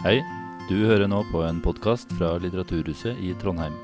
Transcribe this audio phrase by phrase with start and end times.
[0.00, 0.22] Hei,
[0.64, 3.74] du hører nå på en podkast fra Litteraturhuset i Trondheim.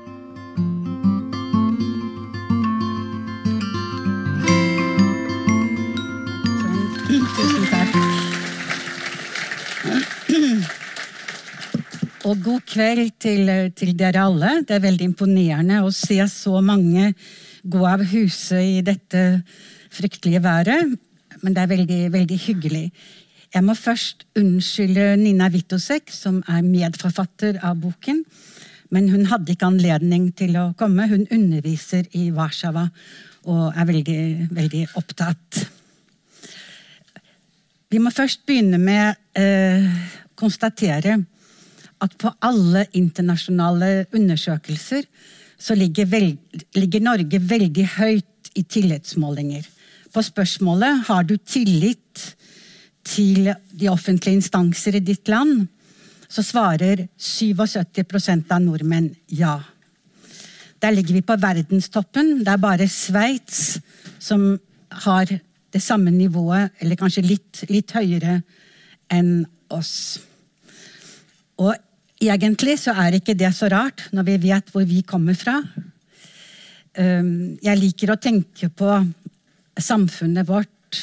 [7.05, 7.93] Tusen takk.
[12.25, 14.55] Og god kveld til, til dere alle.
[14.65, 17.11] Det er veldig imponerende å se så mange
[17.61, 19.43] gå av huset i dette
[19.93, 20.97] fryktelige været.
[21.45, 22.85] Men det er veldig, veldig hyggelig.
[23.55, 28.23] Jeg må først unnskylde Nina Wittosek, som er medforfatter av boken.
[28.91, 31.07] Men hun hadde ikke anledning til å komme.
[31.07, 32.87] Hun underviser i Warszawa
[33.47, 35.61] og er veldig, veldig opptatt.
[37.87, 39.87] Vi må først begynne med å eh,
[40.37, 41.15] konstatere
[42.03, 45.07] at på alle internasjonale undersøkelser
[45.57, 46.33] så ligger, vel,
[46.75, 49.63] ligger, Norge veldig høyt i tillitsmålinger.
[50.13, 52.35] På spørsmålet har du tillit
[53.07, 55.65] til de offentlige instanser i ditt land,
[56.27, 59.55] så svarer 77% av nordmenn ja.
[60.77, 62.41] Der ligger vi på verdenstoppen.
[62.43, 63.79] Det er bare Sveits
[64.19, 64.57] som
[65.03, 65.31] har
[65.73, 68.41] det samme nivået, eller kanskje litt, litt høyere
[69.13, 70.19] enn oss.
[71.59, 71.73] Og
[72.19, 75.59] egentlig så er ikke det så rart, når vi vet hvor vi kommer fra.
[76.97, 78.93] Jeg liker å tenke på
[79.77, 81.01] samfunnet vårt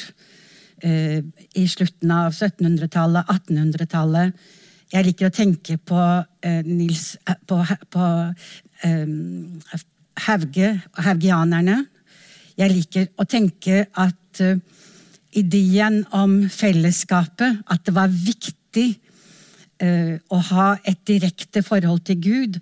[0.85, 4.35] i slutten av 1700-tallet, 1800-tallet.
[4.93, 6.01] Jeg liker å tenke på
[6.67, 7.15] Nils
[7.49, 7.57] på,
[7.89, 8.09] på
[10.27, 11.79] Hauge og haugianerne.
[12.55, 14.43] Jeg liker å tenke at
[15.35, 18.87] ideen om fellesskapet, at det var viktig
[20.31, 22.61] å ha et direkte forhold til Gud.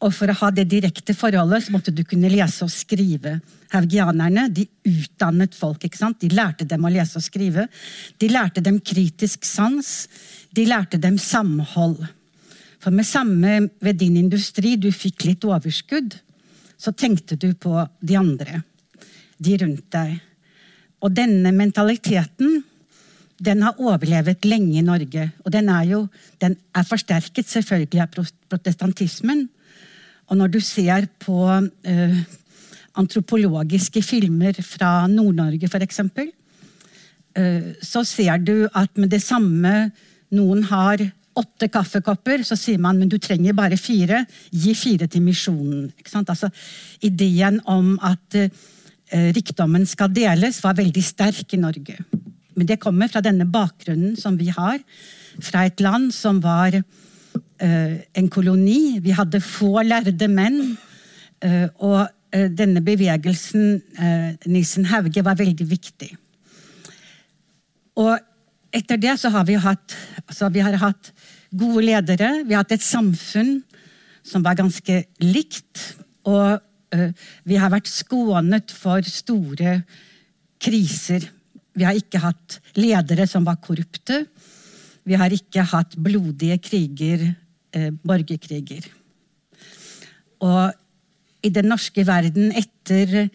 [0.00, 3.34] Og for å ha det direkte forholdet så måtte du kunne lese og skrive.
[3.74, 5.84] Haugianerne de utdannet folk.
[5.84, 6.20] ikke sant?
[6.22, 7.66] De lærte dem å lese og skrive.
[8.18, 9.90] De lærte dem kritisk sans.
[10.56, 12.00] De lærte dem samhold.
[12.80, 16.16] For med samme ved din industri du fikk litt overskudd,
[16.80, 18.62] så tenkte du på de andre
[19.36, 20.16] de rundt deg.
[21.04, 22.62] Og denne mentaliteten
[23.40, 25.30] den har overlevet lenge i Norge.
[25.44, 26.00] Og den er jo
[26.40, 29.46] den er forsterket selvfølgelig av protestantismen.
[30.30, 32.18] Og når du ser på eh,
[33.00, 36.02] antropologiske filmer fra Nord-Norge f.eks.,
[37.36, 39.90] eh, så ser du at med det samme
[40.30, 41.02] noen har
[41.40, 44.24] åtte kaffekopper, så sier man men du trenger bare fire.
[44.50, 45.88] Gi fire til misjonen.
[46.26, 46.50] Altså,
[47.06, 48.38] ideen om at
[49.10, 51.96] Eh, rikdommen skal deles, var veldig sterk i Norge.
[52.54, 54.78] Men det kommer fra denne bakgrunnen som vi har,
[55.42, 56.76] fra et land som var
[57.60, 59.00] en koloni.
[59.04, 60.62] Vi hadde få lærde menn.
[61.40, 62.00] Uh, og
[62.36, 63.80] uh, denne bevegelsen,
[64.48, 66.10] Nissen Hauge, var veldig viktig.
[68.00, 68.16] Og
[68.72, 69.96] etter det så har vi hatt,
[70.26, 71.12] altså vi har hatt
[71.52, 72.30] gode ledere.
[72.44, 73.58] Vi har hatt et samfunn
[74.24, 75.84] som var ganske likt.
[76.28, 76.60] Og
[76.90, 77.10] Eh,
[77.46, 79.80] vi har vært skånet for store
[80.60, 81.26] kriser.
[81.78, 84.24] Vi har ikke hatt ledere som var korrupte.
[85.06, 87.34] Vi har ikke hatt blodige kriger,
[87.72, 88.86] eh, borgerkriger.
[90.40, 90.72] Og
[91.42, 93.30] i den norske verden etter,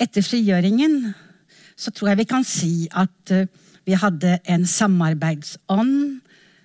[0.00, 1.14] etter frigjøringen
[1.76, 3.48] så tror jeg vi kan si at eh,
[3.84, 6.20] vi hadde en samarbeidsånd.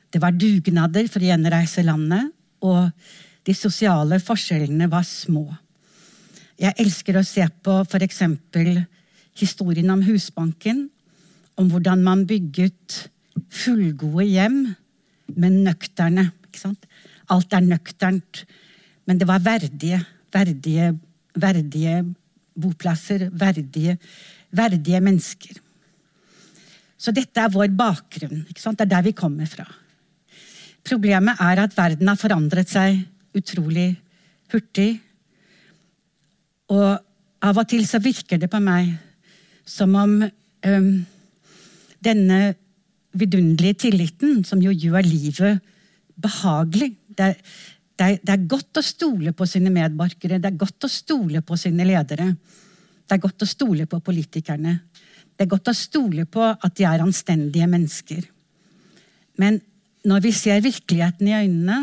[0.10, 2.30] Det var dugnader for å gjenreise landet,
[2.64, 2.92] og
[3.46, 5.44] de sosiale forskjellene var små.
[6.60, 8.22] Jeg elsker å se på f.eks.
[9.40, 10.88] historien om Husbanken.
[11.60, 13.10] Om hvordan man bygget
[13.50, 14.60] fullgode hjem,
[15.36, 16.30] men nøkterne.
[17.30, 18.44] Alt er nøkternt.
[19.06, 20.00] Men det var verdige,
[20.34, 20.94] verdige,
[21.38, 21.96] verdige
[22.60, 23.28] boplasser.
[23.32, 23.98] Verdige,
[24.52, 25.60] verdige mennesker.
[27.00, 28.44] Så dette er vår bakgrunn.
[28.50, 29.66] Det er der vi kommer fra.
[30.84, 33.00] Problemet er at verden har forandret seg
[33.38, 33.94] utrolig
[34.52, 35.00] hurtig.
[36.74, 36.98] Og
[37.40, 38.92] av og til så virker det på meg
[39.70, 40.90] som om um,
[42.04, 42.40] denne
[43.20, 45.60] vidunderlige tilliten, som jo gjør livet
[46.20, 47.38] behagelig det er,
[48.00, 51.42] det, er, det er, godt å stole på sine medborgere, det er godt å stole
[51.44, 52.30] på sine ledere.
[53.04, 54.76] Det er godt å stole på politikerne.
[55.36, 58.24] Det er godt å stole på at de er anstendige mennesker.
[59.40, 59.60] Men
[60.08, 61.80] når vi ser virkeligheten i øynene,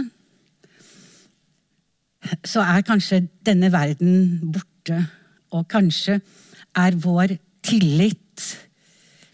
[2.48, 5.02] så er kanskje denne verden borte.
[5.52, 6.18] Og kanskje
[6.76, 8.46] er vår tillit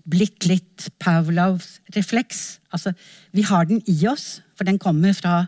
[0.08, 2.58] blitt litt Pavlovs refleks.
[2.74, 2.92] Altså,
[3.32, 5.44] vi har den i oss, for den kommer fra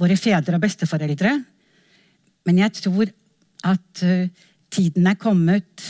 [0.00, 1.32] våre fedre og besteforeldre.
[2.46, 3.10] Men jeg tror
[3.66, 4.28] at uh,
[4.70, 5.86] tiden er kommet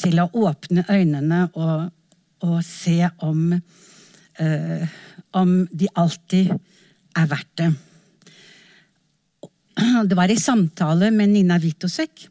[0.00, 1.88] til å åpne øynene og,
[2.44, 4.94] og se om, uh,
[5.36, 6.54] om de alltid
[7.14, 7.72] er verdt det.
[10.08, 12.28] Det var i samtale med Nina Witosek.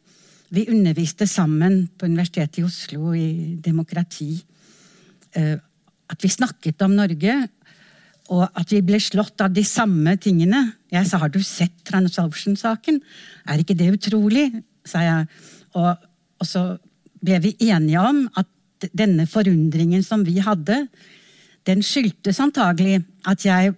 [0.54, 4.32] Vi underviste sammen på Universitetet i Oslo i demokrati.
[5.34, 5.56] Eh,
[6.12, 7.34] at vi snakket om Norge,
[8.32, 10.74] og at vi ble slått av de samme tingene.
[10.92, 13.00] Jeg sa 'har du sett Transocean-saken'?
[13.46, 14.62] Er ikke det utrolig?
[14.84, 15.26] sa jeg.
[15.74, 15.96] Og,
[16.40, 16.78] og så
[17.24, 18.46] ble vi enige om at
[18.92, 20.88] denne forundringen som vi hadde,
[21.64, 23.72] den skyldtes antagelig at jeg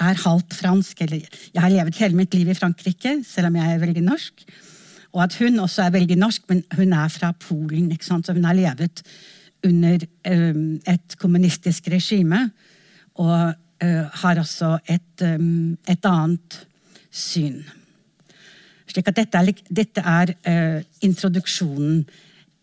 [0.00, 1.00] er halvt fransk.
[1.00, 4.44] Eller jeg har levet hele mitt liv i Frankrike, selv om jeg er veldig norsk.
[5.12, 7.90] Og at hun også er veldig norsk, men hun er fra Polen.
[8.00, 9.02] Så hun har levet
[9.66, 12.46] under um, et kommunistisk regime.
[13.20, 16.60] Og uh, har også et, um, et, annet
[17.10, 17.60] syn.
[18.90, 20.32] Slik at dette er, dette er
[21.06, 22.02] introduksjonen.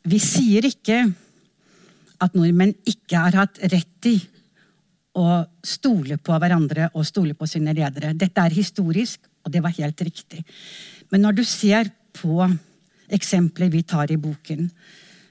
[0.07, 1.05] Vi sier ikke
[2.23, 4.17] at nordmenn ikke har hatt rett i
[5.17, 8.13] å stole på hverandre og stole på sine ledere.
[8.13, 10.43] Dette er historisk, og det var helt riktig.
[11.11, 12.43] Men når du ser på
[13.13, 14.67] eksempler vi tar i boken,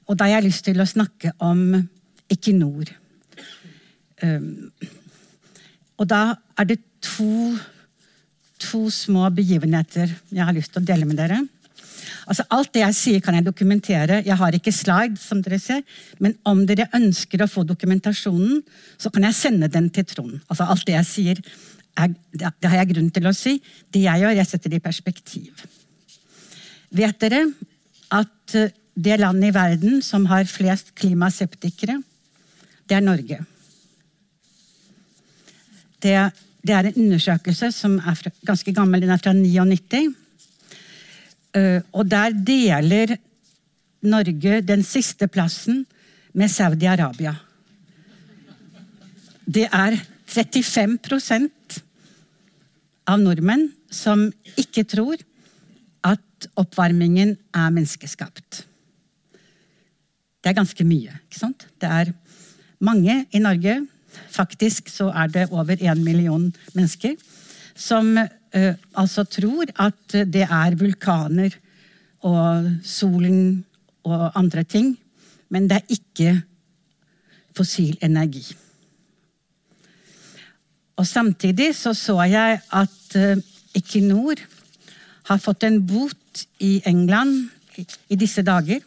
[0.06, 1.74] og da har jeg lyst til å snakke om
[2.30, 2.90] Equinor
[4.22, 4.70] um,
[5.98, 6.22] Og da
[6.58, 7.56] er det to,
[8.62, 11.40] to små begivenheter jeg har lyst til å dele med dere.
[12.26, 14.20] Altså, alt det jeg sier, kan jeg dokumentere.
[14.26, 15.82] Jeg har ikke slide, som dere ser,
[16.22, 18.60] men om dere ønsker å få dokumentasjonen,
[18.98, 20.34] så kan jeg sende den til Trond.
[20.50, 21.42] Altså, alt det jeg sier,
[21.96, 23.56] er, det har jeg grunn til å si.
[23.94, 25.62] Det jeg gjør, jeg setter det i perspektiv.
[26.96, 27.46] Vet dere
[28.14, 31.98] at eh, det landet i verden som har flest klimaseptikere,
[32.88, 33.38] det er Norge.
[36.00, 36.14] Det,
[36.64, 40.14] det er en undersøkelse som er fra, ganske gammel, den er fra 99.
[41.56, 43.16] Eh, og der deler
[44.06, 45.84] Norge den siste plassen
[46.36, 47.34] med Saudi-Arabia.
[49.46, 51.80] Det er 35%
[53.06, 54.26] av nordmenn som
[54.58, 55.20] ikke tror
[56.06, 58.64] at oppvarmingen er menneskeskapt.
[60.46, 61.10] Det er ganske mye.
[61.26, 61.64] ikke sant?
[61.82, 62.12] Det er
[62.78, 63.80] mange i Norge.
[64.30, 67.16] Faktisk så er det over én million mennesker
[67.74, 71.50] som uh, altså tror at det er vulkaner
[72.22, 73.64] og solen
[74.04, 74.94] og andre ting.
[75.50, 76.40] Men det er ikke
[77.56, 78.46] fossil energi.
[80.96, 83.42] Og samtidig så, så jeg at uh,
[83.74, 84.38] Equinor
[85.26, 87.48] har fått en bot i England
[87.82, 88.78] i, i disse dager.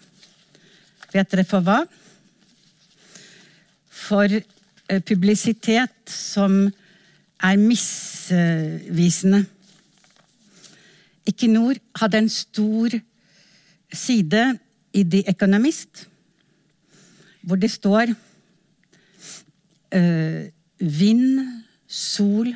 [1.13, 1.79] Vet dere for hva?
[3.89, 6.61] For uh, publisitet som
[7.39, 9.45] er misvisende.
[11.29, 12.95] Equinor hadde en stor
[13.93, 14.43] side
[14.93, 16.05] i The Economist
[17.41, 18.11] hvor det står
[19.95, 20.41] uh,
[20.79, 21.39] vind,
[21.87, 22.53] sol,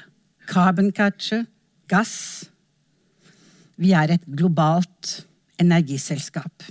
[0.48, 1.46] carbon catcher,
[1.88, 2.44] gass.
[3.78, 5.26] Vi er et globalt
[5.60, 6.64] energiselskap.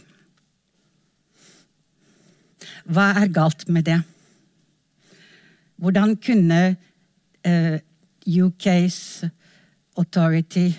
[2.84, 4.00] Hva er galt med det?
[5.76, 6.76] Hvordan kunne
[7.46, 7.78] uh,
[8.26, 9.24] UKs
[9.98, 10.70] Authority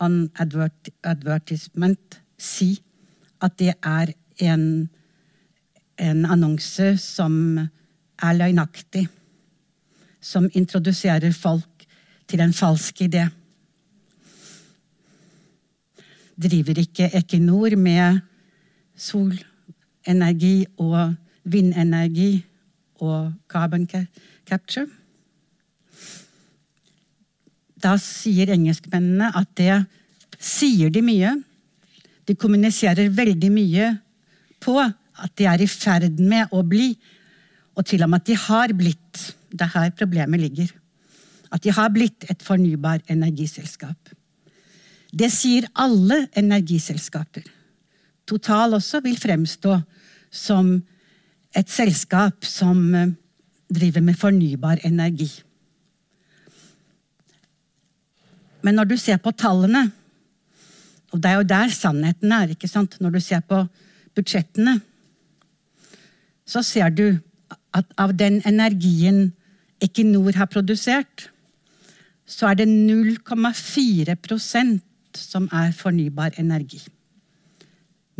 [0.00, 2.76] on Advert Advertisement si
[3.42, 4.12] at det er
[4.42, 4.88] en,
[5.98, 7.58] en annonse som
[8.22, 9.06] er løgnaktig.
[10.20, 11.86] Som introduserer folk
[12.28, 13.26] til en falsk idé.
[16.34, 18.22] Driver ikke Equinor med
[20.04, 22.44] solenergi og vindenergi
[23.00, 23.88] og carbon
[24.46, 24.86] capture?
[27.84, 29.74] da sier engelskmennene at det
[30.40, 31.34] sier de mye.
[32.24, 33.90] De kommuniserer veldig mye
[34.64, 36.94] på at de er i ferd med å bli,
[37.76, 39.20] og til og med at de har blitt.
[39.52, 40.70] Det er her problemet ligger.
[41.52, 44.14] At de har blitt et fornybar energiselskap.
[45.14, 47.44] Det sier alle energiselskaper.
[48.26, 49.78] Total også vil fremstå
[50.32, 50.82] som
[51.54, 53.12] et selskap som eh,
[53.74, 55.30] driver med fornybar energi.
[58.64, 59.90] Men når du ser på tallene,
[61.12, 63.00] og det er jo der sannheten er, ikke sant?
[63.00, 63.66] når du ser på
[64.16, 64.80] budsjettene,
[66.46, 67.18] så ser du
[67.74, 69.32] at av den energien
[69.82, 71.30] Equinor har produsert,
[72.24, 74.78] så er det 0,4%
[75.18, 76.80] som er fornybar energi.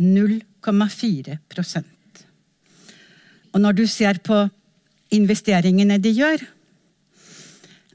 [0.01, 1.85] 0,4%
[3.53, 4.49] Og når du ser på
[5.15, 6.39] investeringene de gjør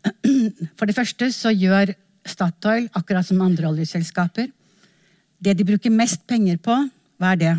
[0.79, 1.93] For det første så gjør
[2.27, 4.51] Statoil, akkurat som andre oljeselskaper.
[5.41, 6.75] Det de bruker mest penger på,
[7.17, 7.55] hva er det?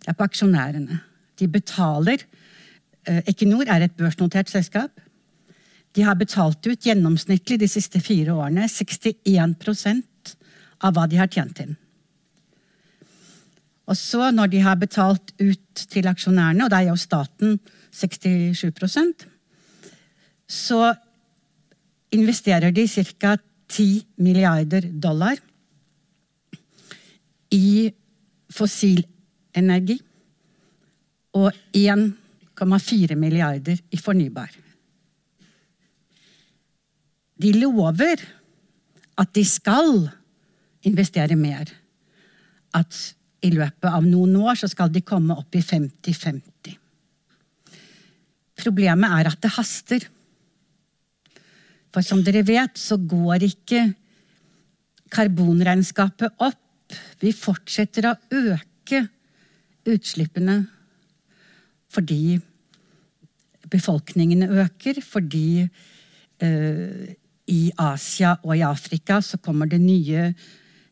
[0.00, 0.96] Det er på aksjonærene.
[1.38, 2.24] De betaler
[3.04, 4.90] eh, Equinor er et børsnotert selskap.
[5.92, 10.36] De har betalt ut gjennomsnittlig de siste fire årene 61%
[10.82, 11.76] av hva de har tjent inn.
[13.92, 17.58] Og så, når de har betalt ut til aksjonærene, og det er jo staten
[17.92, 19.28] 67%
[20.52, 20.92] så
[22.12, 23.36] investerer de ca.
[23.72, 25.38] 10 milliarder dollar
[27.56, 27.88] i
[28.52, 29.00] fossil
[29.56, 29.96] energi
[31.40, 34.50] og 1,4 milliarder i fornybar.
[37.40, 38.26] De lover
[39.24, 40.04] at de skal
[40.84, 41.72] investere mer.
[42.76, 42.92] At
[43.42, 46.76] i løpet av noen år så skal de komme opp i 50-50.
[48.62, 50.04] Problemet er at det haster.
[51.92, 53.82] For som dere vet, så går ikke
[55.12, 56.60] karbonregnskapet opp.
[57.20, 59.02] Vi fortsetter å øke
[59.88, 60.62] utslippene
[61.92, 62.38] fordi
[63.72, 67.04] befolkningene øker, fordi uh,
[67.52, 70.30] i Asia og i Afrika så kommer det nye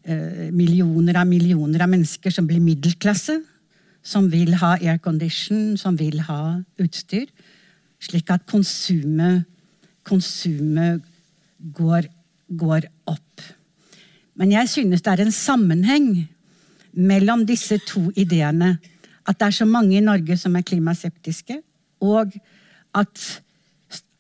[0.05, 3.41] millioner av millioner av mennesker som blir middelklasse.
[4.03, 7.27] Som vil ha aircondition, som vil ha utstyr.
[8.01, 9.45] Slik at konsumet,
[10.09, 11.05] konsumet
[11.77, 12.09] går,
[12.49, 13.45] går opp.
[14.41, 16.09] Men jeg synes det er en sammenheng
[16.97, 18.79] mellom disse to ideene.
[19.29, 21.61] At det er så mange i Norge som er klimaseptiske,
[22.01, 22.33] og
[22.97, 23.25] at,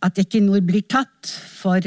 [0.05, 1.81] at Equinor blir tatt for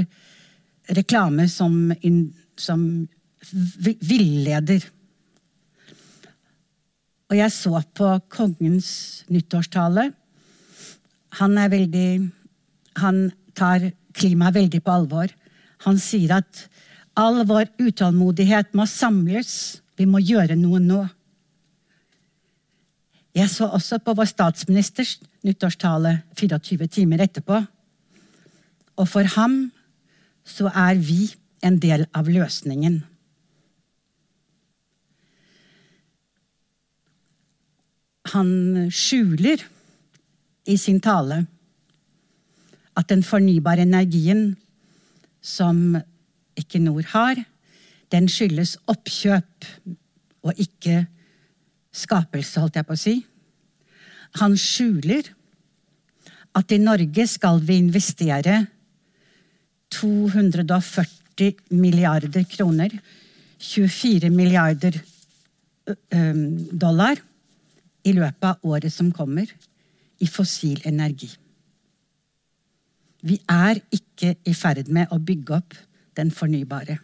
[0.97, 2.25] reklame som, in,
[2.57, 3.05] som
[3.51, 4.85] villeder.
[7.31, 10.11] Og jeg så på kongens nyttårstale.
[11.39, 12.31] Han er veldig
[13.01, 15.31] Han tar klimaet veldig på alvor.
[15.81, 16.67] Han sier at
[17.17, 19.81] all vår utålmodighet må samles.
[19.97, 21.01] Vi må gjøre noe nå.
[23.33, 27.63] Jeg så også på vår statsministers nyttårstale 24 timer etterpå.
[28.93, 29.71] Og for ham
[30.45, 31.31] så er vi
[31.65, 33.01] en del av løsningen.
[38.33, 39.61] Han skjuler
[40.69, 41.43] i sin tale
[42.97, 44.53] at den fornybare energien
[45.43, 45.97] som
[46.57, 47.39] Equinor har,
[48.13, 49.67] den skyldes oppkjøp
[50.45, 51.03] og ikke
[51.93, 53.15] skapelse, holdt jeg på å si.
[54.41, 55.29] Han skjuler
[56.57, 58.59] at i Norge skal vi investere
[59.93, 62.93] 240 milliarder kroner,
[63.63, 64.97] 24 milliarder
[66.83, 67.21] dollar,
[68.03, 69.47] i løpet av året som kommer,
[70.19, 71.29] i fossil energi.
[73.23, 75.75] Vi er ikke i ferd med å bygge opp
[76.17, 76.99] den fornybare.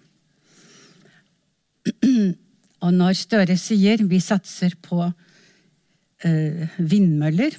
[2.84, 7.56] Og når Støre sier vi satser på uh, vindmøller,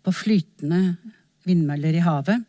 [0.00, 0.96] på flytende
[1.46, 2.46] vindmøller i havet,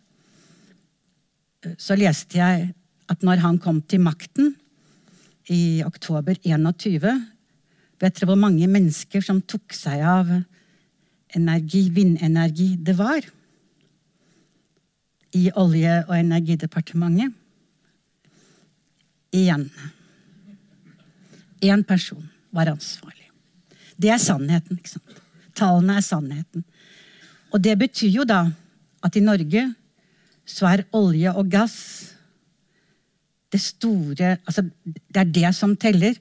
[1.77, 2.71] så leste jeg
[3.11, 4.55] at når han kom til makten
[5.51, 7.11] i oktober 21
[8.01, 10.29] Vet dere hvor mange mennesker som tok seg av
[11.37, 13.21] energi, vindenergi det var?
[15.37, 17.31] I Olje- og energidepartementet?
[19.31, 19.69] Én.
[21.61, 23.29] Én person var ansvarlig.
[23.95, 24.77] Det er sannheten.
[24.77, 25.21] ikke sant?
[25.55, 26.65] Tallene er sannheten.
[27.53, 28.47] Og det betyr jo da
[29.03, 29.67] at i Norge
[30.45, 31.77] så er olje og gass
[33.51, 36.15] det store Altså, det er det som teller.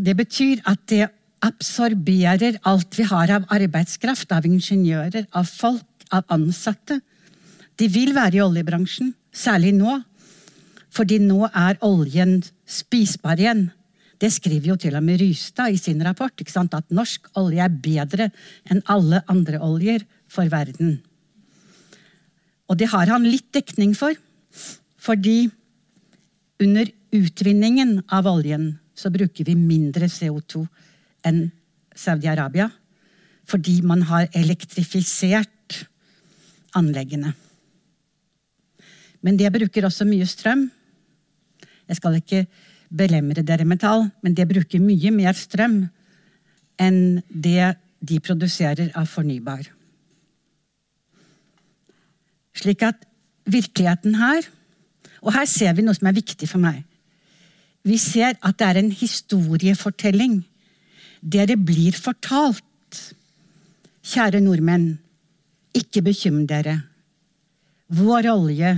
[0.00, 1.10] Og det betyr at det
[1.44, 7.02] absorberer alt vi har av arbeidskraft, av ingeniører, av folk, av ansatte.
[7.76, 9.98] De vil være i oljebransjen, særlig nå.
[10.88, 13.66] Fordi nå er oljen spisbar igjen.
[14.16, 16.32] Det skriver jo til og med Rystad i sin rapport.
[16.40, 18.32] At norsk olje er bedre
[18.72, 21.02] enn alle andre oljer for verden.
[22.72, 24.16] Og det har han litt dekning for.
[24.96, 25.50] Fordi
[26.56, 30.64] under utvinningen av oljen så bruker vi mindre CO2
[31.26, 31.46] enn
[31.96, 32.68] Saudi-Arabia.
[33.48, 35.80] Fordi man har elektrifisert
[36.76, 37.32] anleggene.
[39.24, 40.68] Men det bruker også mye strøm.
[41.88, 42.44] Jeg skal ikke
[42.90, 45.82] belemre dere med tall, men det bruker mye mer strøm
[46.80, 49.66] enn det de produserer av fornybar.
[52.56, 53.04] Slik at
[53.50, 54.48] virkeligheten her
[55.20, 56.78] Og her ser vi noe som er viktig for meg.
[57.86, 60.40] Vi ser at det er en historiefortelling.
[61.20, 62.66] Dere blir fortalt.
[64.10, 64.94] Kjære nordmenn,
[65.76, 66.76] ikke bekymre dere.
[67.90, 68.70] Vår olje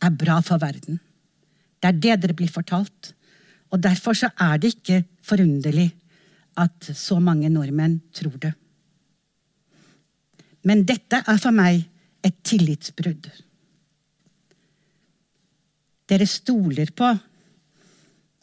[0.00, 1.00] er bra for verden.
[1.80, 3.12] Det er det dere blir fortalt.
[3.70, 5.90] Og derfor så er det ikke forunderlig
[6.58, 8.52] at så mange nordmenn tror det.
[10.66, 11.80] Men dette er for meg
[12.26, 13.30] et tillitsbrudd.
[16.10, 17.08] Dere stoler på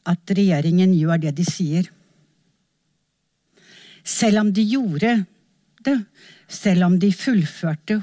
[0.07, 1.89] at regjeringen gjør det de sier.
[4.07, 5.13] Selv om de gjorde
[5.83, 5.97] det,
[6.47, 7.99] selv om de fullførte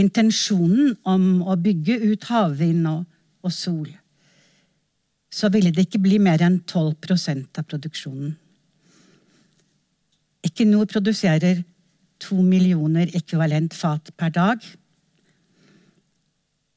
[0.00, 3.04] intensjonen om å bygge ut havvind og,
[3.46, 3.88] og sol,
[5.30, 8.32] så ville det ikke bli mer enn 12% av produksjonen.
[10.46, 11.60] Equinor produserer
[12.20, 14.64] to millioner ekvivalent fat per dag.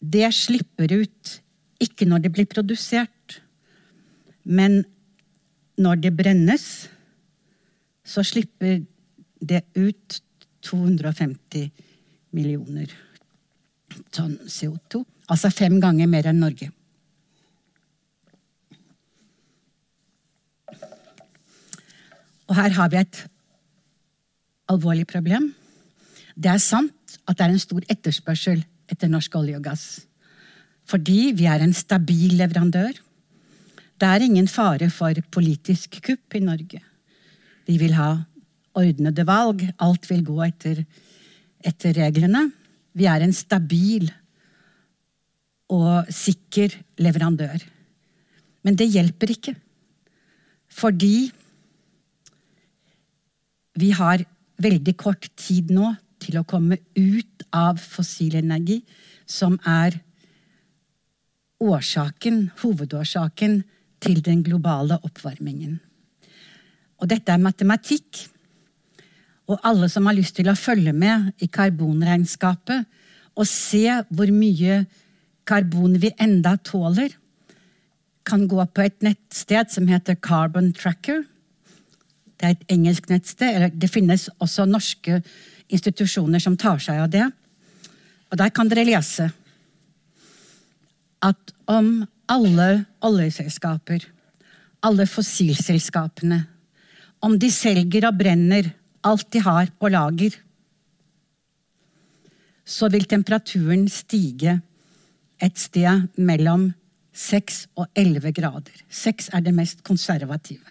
[0.03, 1.37] Det slipper ut
[1.83, 3.12] ikke når det blir produsert,
[4.43, 4.83] men
[5.79, 6.67] når det brennes,
[8.03, 8.83] så slipper
[9.41, 10.19] det ut
[10.63, 11.71] 250
[12.35, 12.91] millioner
[14.13, 15.03] tonn CO2.
[15.31, 16.69] Altså fem ganger mer enn Norge.
[22.49, 23.19] Og her har vi et
[24.69, 25.51] alvorlig problem.
[26.35, 29.85] Det er sant at det er en stor etterspørsel etter norsk olje og gass.
[30.89, 32.97] Fordi vi er en stabil leverandør.
[34.03, 36.81] Det er ingen fare for politisk kupp i Norge.
[37.63, 38.17] Vi vil ha
[38.75, 39.63] ordnede valg.
[39.79, 40.81] Alt vil gå etter,
[41.63, 42.49] etter reglene.
[42.91, 44.09] Vi er en stabil
[45.71, 47.63] og sikker leverandør.
[48.67, 49.55] Men det hjelper ikke.
[50.67, 51.31] Fordi
[53.79, 54.27] vi har
[54.67, 58.81] veldig kort tid nå til å komme ut av fossil energi,
[59.23, 59.95] som er
[61.63, 63.61] årsaken, hovedårsaken
[64.03, 65.79] til den globale oppvarmingen.
[67.01, 68.27] Og dette er matematikk.
[69.51, 72.85] Og alle som har lyst til å følge med i karbonregnskapet
[73.33, 74.83] og se hvor mye
[75.49, 77.11] karbon vi enda tåler,
[78.23, 81.25] kan gå på et nettsted som heter Carbon Tracker.
[82.39, 83.73] Det er et engelsk nettsted.
[83.75, 85.17] Det finnes også norske
[85.67, 87.25] institusjoner som tar seg av det.
[88.31, 89.27] Og der kan dere lese
[91.23, 94.05] at om alle oljeselskaper,
[94.83, 96.39] alle fossilselskapene,
[97.23, 98.69] om de selger og brenner
[99.03, 100.35] alt de har på lager,
[102.63, 104.57] så vil temperaturen stige
[105.43, 106.69] et sted mellom
[107.13, 108.77] 6 og 11 grader.
[108.89, 110.63] 6 er det mest konservative.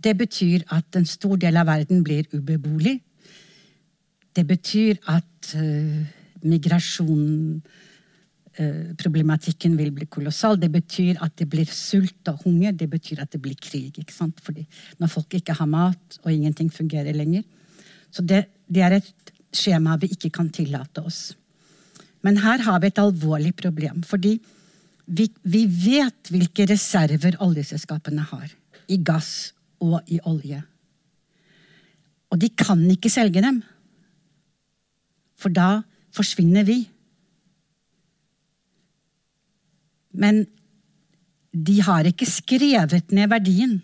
[0.00, 2.96] Det betyr at en stor del av verden blir ubeboelig.
[4.32, 6.00] Det betyr at uh,
[6.42, 7.89] migrasjonen Eh,
[9.00, 10.58] problematikken vil bli kolossal.
[10.60, 12.72] Det betyr at det blir sult og hunger.
[12.72, 13.98] Det betyr at det blir krig.
[13.98, 14.40] ikke sant?
[14.42, 14.66] Fordi
[14.98, 17.42] når folk ikke har mat, og ingenting fungerer lenger.
[18.10, 21.34] Så det, det er et skjema vi ikke kan tillate oss.
[22.22, 24.02] Men her har vi et alvorlig problem.
[24.02, 24.36] Fordi
[25.06, 28.50] vi, vi vet hvilke reserver oljeselskapene har.
[28.90, 30.60] I gass og i olje.
[32.30, 33.62] Og de kan ikke selge dem.
[35.40, 35.80] For da
[36.14, 36.82] forsvinner vi.
[40.12, 40.44] Men
[41.50, 43.78] de har ikke skrevet ned verdien.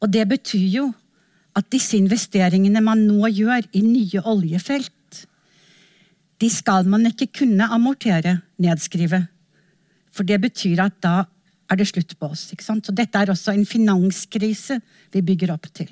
[0.00, 0.86] Og det betyr jo
[1.56, 4.94] at disse investeringene man nå gjør i nye oljefelt,
[6.40, 9.26] de skal man ikke kunne amortere, nedskrive.
[10.08, 11.24] For det betyr at da
[11.70, 12.48] er det slutt på oss.
[12.50, 12.86] ikke sant?
[12.86, 14.80] Så dette er også en finanskrise
[15.12, 15.90] vi bygger opp til.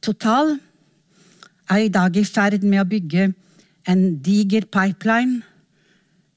[0.00, 0.56] Total
[1.70, 3.28] er i dag i ferd med å bygge
[3.90, 5.42] en diger pipeline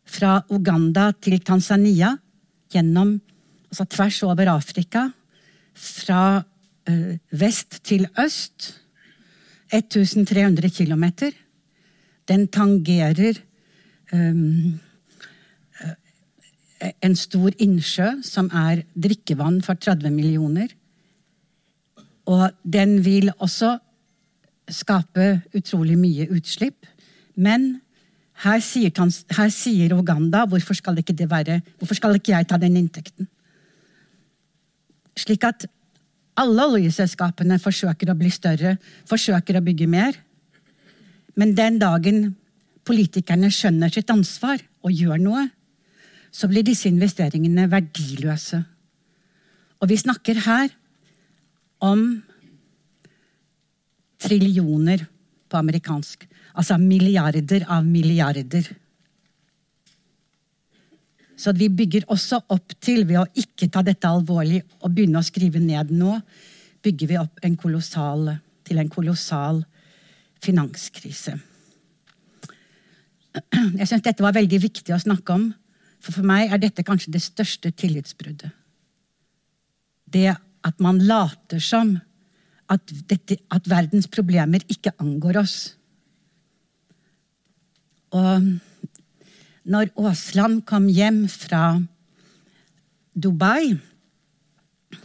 [0.10, 2.16] fra Uganda til Tanzania,
[2.74, 3.16] gjennom,
[3.70, 5.08] altså tvers over Afrika,
[5.74, 8.74] fra uh, vest til øst.
[9.70, 11.04] 1300 km.
[12.26, 13.38] Den tangerer
[14.14, 14.80] um,
[17.04, 20.72] en stor innsjø som er drikkevann for 30 millioner.
[22.30, 23.76] Og den vil også
[24.70, 26.86] skape utrolig mye utslipp.
[27.36, 27.82] Men
[28.40, 28.94] her sier,
[29.36, 33.28] her sier, Uganda hvorfor skal, være, hvorfor skal ikke jeg ta den inntekten?
[35.20, 35.68] Slik at
[36.40, 38.78] alle oljeselskapene forsøker å bli større,
[39.10, 40.16] forsøker å bygge mer.
[41.36, 42.36] Men den dagen
[42.88, 45.46] politikerne skjønner sitt ansvar og gjør noe,
[46.32, 48.62] så blir disse investeringene verdiløse.
[49.84, 50.72] Og vi snakker her
[51.84, 52.22] om
[54.20, 55.06] trillioner
[55.50, 56.26] på amerikansk.
[56.54, 58.70] Altså milliarder av milliarder.
[61.40, 65.26] Så vi bygger også opp til, ved å ikke ta dette alvorlig og begynne å
[65.26, 66.18] skrive ned nå,
[66.84, 68.34] bygger vi opp en kolossal,
[68.68, 69.64] til en kolossal
[70.44, 71.38] finanskrise.
[73.40, 75.50] Jeg syns dette var veldig viktig å snakke om,
[76.04, 78.52] for for meg er dette kanskje det største tillitsbruddet.
[80.10, 80.32] Det
[80.66, 81.96] at man later som
[82.70, 85.58] at, dette, at verdens problemer ikke angår oss.
[88.14, 88.46] Og
[89.70, 91.80] når Aasland kom hjem fra
[93.14, 93.76] Dubai,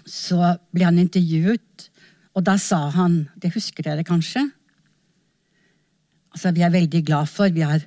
[0.08, 1.88] så ble han intervjuet,
[2.34, 4.42] og da sa han Det husker dere kanskje?
[6.34, 7.84] Altså, vi er veldig glad for vi har,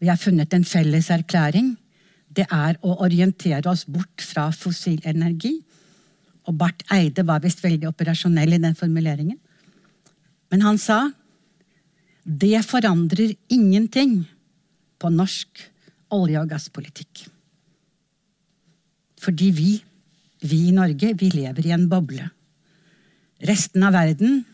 [0.00, 1.76] vi har funnet en felles erklæring.
[2.26, 5.60] Det er å orientere oss bort fra fossil energi.
[6.46, 9.38] Og Barth Eide var visst veldig operasjonell i den formuleringen.
[10.52, 11.08] Men han sa
[12.26, 14.24] det forandrer ingenting
[14.98, 15.62] på norsk
[16.14, 17.26] olje- og gasspolitikk.
[19.22, 19.70] Fordi vi,
[20.42, 22.26] vi i Norge, vi lever i en boble.
[23.46, 24.44] Resten av verden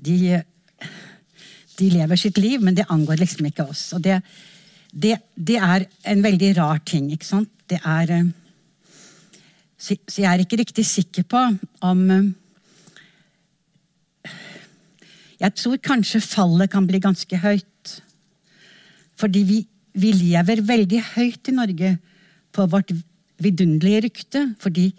[0.00, 0.40] de,
[1.78, 3.90] de lever sitt liv, men det angår liksom ikke oss.
[3.96, 4.20] Og det,
[4.92, 7.52] det, det er en veldig rar ting, ikke sant?
[7.70, 8.30] Det er eh,
[9.80, 11.40] Så jeg er ikke riktig sikker på
[11.88, 12.30] om eh,
[15.40, 17.92] Jeg tror kanskje fallet kan bli ganske høyt.
[19.16, 19.60] Fordi vi,
[19.96, 21.94] vi lever veldig høyt i Norge
[22.52, 22.92] på vårt
[23.40, 24.42] vidunderlige rykte.
[24.60, 24.90] Fordi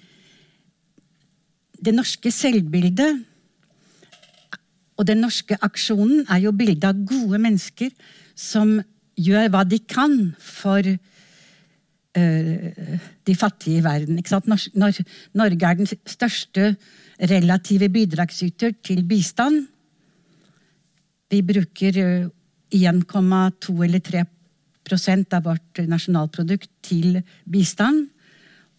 [1.78, 3.22] det norske selvbildet
[4.98, 7.94] og den norske aksjonen er jo bildet av gode mennesker
[8.38, 8.80] som
[9.22, 10.86] gjør hva de kan for
[12.14, 14.18] de fattige i verden.
[15.34, 16.74] Norge er den største
[17.32, 19.62] relative bidragsyter til bistand.
[21.32, 22.30] Vi bruker uh,
[22.72, 24.24] 1,2 eller 3
[24.88, 28.08] prosent av vårt nasjonalprodukt til bistand.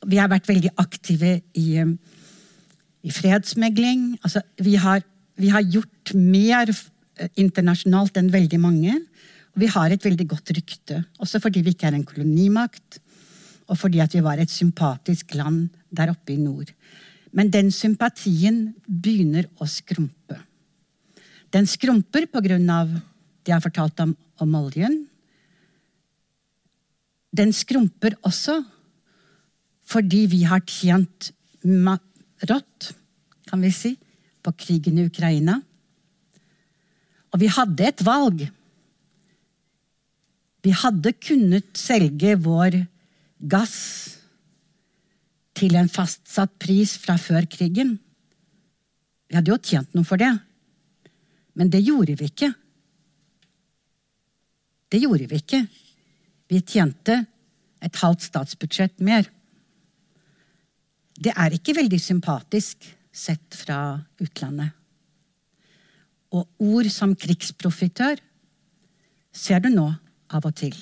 [0.09, 4.19] Vi har vært veldig aktive i, i fredsmegling.
[4.23, 5.05] Altså, vi, har,
[5.39, 6.73] vi, har, gjort mer
[7.39, 8.99] internasjonalt enn veldig mange.
[9.55, 12.99] Vi har et veldig godt rykte, også fordi vi ikke er en kolonimakt.
[13.71, 16.73] Og fordi at vi var et sympatisk land der oppe i nord.
[17.33, 20.37] Men den sympatien begynner å skrumpe.
[21.53, 22.27] Den skrumper
[22.73, 25.03] av det jeg har fortalt om, om oljen.
[27.33, 28.61] Den skrumper også
[29.93, 31.33] fordi vi har tjent
[32.49, 32.93] rått,
[33.49, 33.97] kan vi si,
[34.43, 35.59] på krigen i Ukraina.
[37.33, 38.45] Og vi hadde et valg.
[40.63, 42.79] Vi hadde kunnet selge vår
[43.43, 43.77] gass
[45.59, 47.97] til en fastsatt pris fra før krigen.
[49.29, 50.31] Vi hadde jo tjent noe for det,
[51.59, 52.53] men det gjorde vi ikke.
[54.93, 55.63] Det gjorde vi ikke.
[56.53, 57.23] Vi tjente
[57.83, 59.25] et halvt statsbudsjett mer.
[61.17, 64.73] Det er ikke veldig sympatisk sett fra utlandet.
[66.33, 68.21] Og ord som krigsprofitør
[69.33, 69.89] ser du nå
[70.33, 70.77] av og til.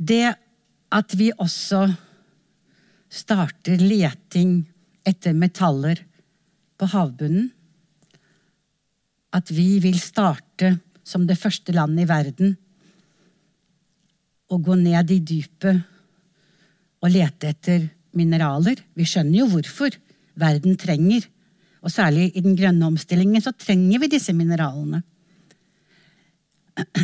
[0.00, 0.32] Det
[0.90, 1.84] at vi også
[3.10, 4.62] starter leting
[5.06, 6.00] etter metaller
[6.80, 7.50] på havbunnen,
[9.30, 10.72] at vi vil starte
[11.06, 12.56] som det første landet i verden
[14.50, 15.84] å gå ned i dypet
[17.00, 17.84] og lete etter
[18.18, 18.80] mineraler.
[18.98, 19.94] Vi skjønner jo hvorfor
[20.40, 21.28] verden trenger,
[21.80, 25.02] og særlig i den grønne omstillingen, så trenger vi disse mineralene.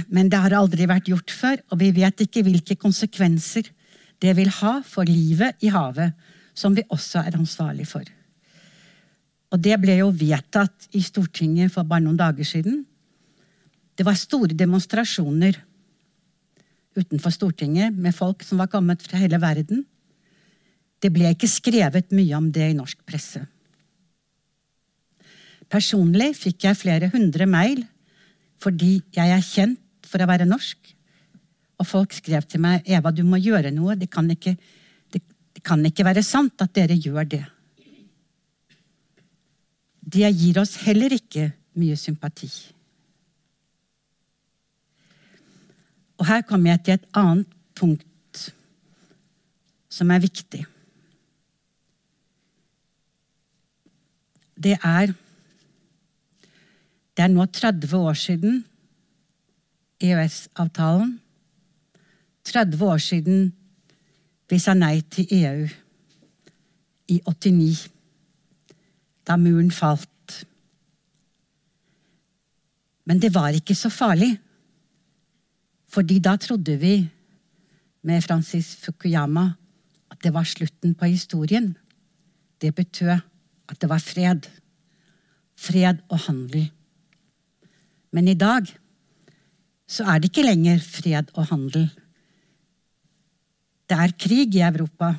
[0.09, 3.69] Men det har aldri vært gjort før, og vi vet ikke hvilke konsekvenser
[4.23, 6.15] det vil ha for livet i havet,
[6.57, 8.05] som vi også er ansvarlig for.
[9.53, 12.83] Og det ble jo vedtatt i Stortinget for bare noen dager siden.
[13.97, 15.59] Det var store demonstrasjoner
[16.97, 19.85] utenfor Stortinget med folk som var kommet fra hele verden.
[21.01, 23.45] Det ble ikke skrevet mye om det i norsk presse.
[25.73, 27.85] Personlig fikk jeg flere hundre mail
[28.63, 30.95] fordi jeg er kjent for å være norsk.
[31.77, 33.99] Og folk skrev til meg Eva, du må gjøre noe.
[34.01, 34.55] Det kan ikke,
[35.13, 35.21] det,
[35.53, 37.45] det kan ikke være sant at dere gjør det
[40.07, 42.49] det gir oss heller ikke mye sympati.
[46.17, 48.45] Og her kommer jeg til et annet punkt
[49.93, 50.63] som er viktig.
[54.57, 55.13] Det er
[57.17, 58.59] Det er nå 30 år siden
[60.05, 61.15] EØS-avtalen.
[62.45, 63.47] 30 år siden
[64.51, 65.65] vi sa nei til EU
[67.09, 67.87] i 89
[69.27, 70.45] da muren falt.
[73.07, 74.37] Men det var ikke så farlig,
[75.89, 76.95] fordi da trodde vi
[78.07, 79.49] med Francis Fukuyama
[80.13, 81.73] at det var slutten på historien.
[82.61, 83.17] Det betød
[83.69, 84.47] at det var fred.
[85.57, 86.69] Fred og handel.
[88.17, 88.71] Men i dag
[89.87, 91.87] så er det ikke lenger fred og handel.
[93.87, 95.13] Det er krig i Europa.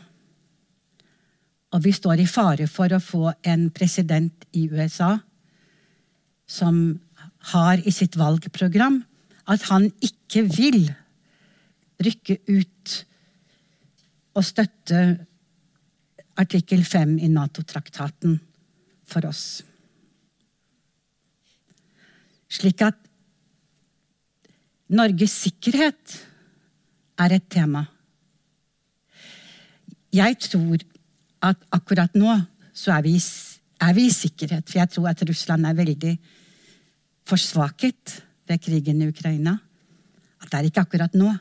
[1.75, 5.13] Og vi står i fare for å få en president i USA
[6.47, 6.97] som
[7.51, 9.01] har i sitt valgprogram
[9.51, 10.81] at han ikke vil
[12.03, 12.95] rykke ut
[14.37, 15.03] og støtte
[16.37, 18.37] artikkel 5 i Nato-traktaten
[19.07, 19.61] for oss.
[22.47, 22.97] Slik at
[24.87, 26.15] Norges sikkerhet
[27.19, 27.83] er et tema.
[30.15, 30.83] Jeg tror
[31.43, 32.31] at akkurat nå
[32.77, 36.13] så er vi, er vi i sikkerhet, for jeg tror at Russland er veldig
[37.27, 39.57] forsvaket ved krigen i Ukraina.
[40.39, 41.33] At det er ikke akkurat nå.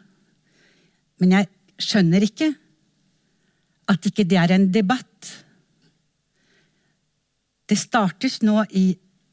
[1.23, 2.51] Men jeg skjønner ikke
[3.87, 5.31] at ikke det er en debatt.
[7.69, 8.89] Det startes nå i,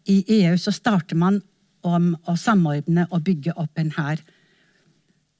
[0.09, 1.41] i EU, så starter man
[1.87, 4.21] om å samordne og bygge opp en hær.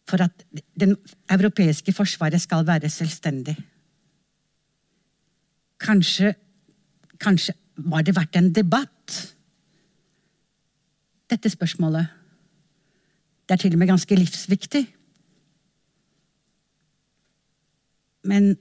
[0.10, 0.90] For at det
[1.32, 3.56] europeiske forsvaret skal være selvstendig.
[5.84, 6.34] Kanskje,
[7.20, 7.56] kanskje
[7.90, 9.16] var det verdt en debatt,
[11.32, 12.12] dette spørsmålet.
[13.48, 14.84] Det er til og med ganske livsviktig.
[18.24, 18.54] Men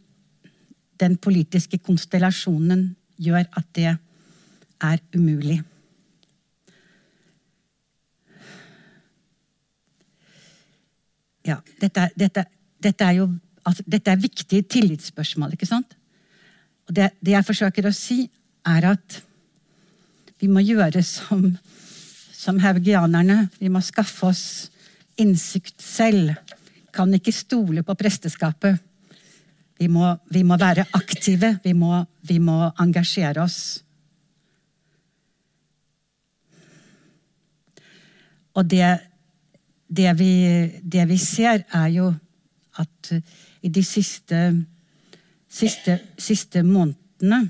[1.02, 2.88] den politiske konstellasjonen
[3.22, 3.92] gjør at det
[4.82, 5.60] er umulig.
[11.46, 12.46] Ja, dette, dette,
[12.82, 13.26] dette er jo
[13.66, 15.96] altså, dette er viktige tillitsspørsmål, ikke sant?
[16.88, 18.24] Og det, det, jeg forsøker å si,
[18.66, 19.18] er at
[20.42, 21.44] vi må gjøre som,
[22.34, 23.46] som haugianerne.
[23.62, 24.44] Vi må skaffe oss
[25.20, 26.34] innsikt selv.
[26.94, 28.80] Kan ikke stole på presteskapet.
[29.78, 31.56] Vi må, vi må være aktive.
[31.64, 33.60] Vi må, vi må engasjere oss.
[38.58, 38.84] Og det,
[39.92, 40.32] det, vi,
[40.82, 42.12] det vi ser, er jo
[42.80, 43.12] at
[43.62, 44.38] i de siste
[45.52, 47.42] siste, siste månedene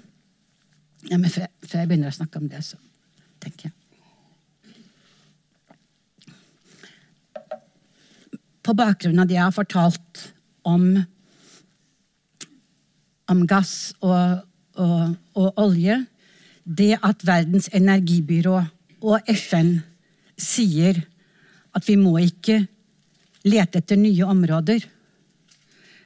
[1.10, 2.78] ja, men før, før, jeg begynner å snakke om det, så
[3.42, 3.74] tenker jeg.
[8.62, 10.20] På bakgrunn av det jeg har fortalt
[10.68, 10.84] om,
[13.34, 14.44] om gass og,
[14.78, 16.04] og, og olje
[16.62, 18.60] Det at Verdens energibyrå
[19.02, 19.80] og FN
[20.38, 21.00] sier
[21.72, 22.60] at vi må ikke
[23.48, 24.84] lete etter nye områder.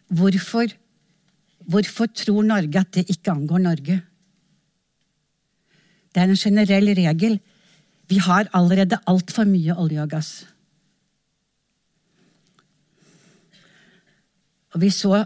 [0.09, 0.73] Hvorfor
[1.67, 3.97] Hvorfor tror Norge at det ikke angår Norge?
[6.15, 7.41] Det er en generell regel.
[8.07, 10.31] Vi har allerede altfor mye olje og gass.
[14.75, 15.25] Og vi så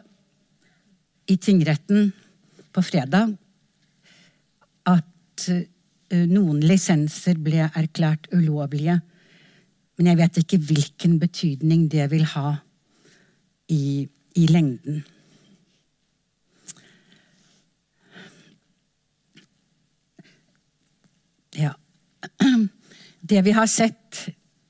[1.28, 2.08] i tingretten
[2.72, 3.36] på fredag
[4.88, 8.96] at eh, noen lisenser ble erklært ulovlige.
[10.00, 12.54] Men jeg vet ikke hvilken betydning det vil ha
[13.68, 15.02] i, i lengden.
[21.60, 21.74] Ja.
[23.20, 24.22] Det vi har sett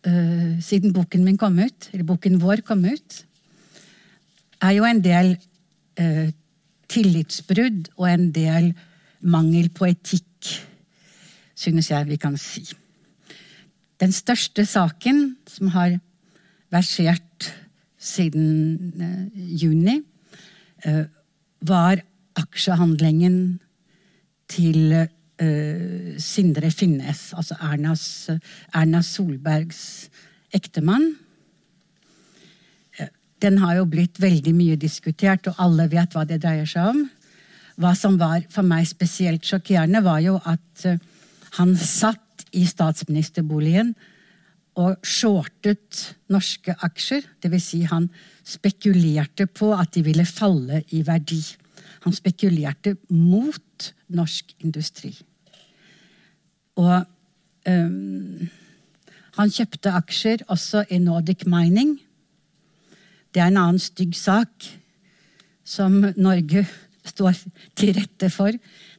[0.02, 3.22] uh, siden boken min kom ut, eller boken vår kom ut,
[4.66, 6.26] er jo en del uh,
[6.90, 8.72] tillitsbrudd og en del
[9.22, 10.56] mangel på etikk,
[11.54, 12.66] synes jeg vi kan si.
[14.00, 15.98] Den største saken som har
[16.72, 17.50] versert
[18.00, 20.00] siden uh, juni,
[21.60, 22.00] var
[22.40, 23.34] aksjehandlingen
[24.48, 28.04] til uh, Sindre Finnes, altså Ernas,
[28.72, 29.82] Erna Solbergs
[30.56, 31.10] ektemann.
[33.40, 37.04] Den har jo blitt veldig mye diskutert, og alle vet hva det dreier seg om.
[37.80, 40.88] Hva som var for meg spesielt sjokkerende, var jo at
[41.56, 43.94] han satt i statsministerboligen
[44.80, 47.26] og shortet norske aksjer.
[47.42, 47.64] Dvs.
[47.72, 48.08] Si han
[48.46, 51.40] spekulerte på at de ville falle i verdi.
[52.06, 55.12] Han spekulerte mot norsk industri.
[56.80, 57.04] Og
[57.68, 58.48] um,
[59.36, 61.98] han kjøpte aksjer også i Nordic Mining.
[63.34, 64.70] Det er en annen stygg sak
[65.66, 66.64] som Norge
[67.12, 67.36] står
[67.78, 68.54] til rette for.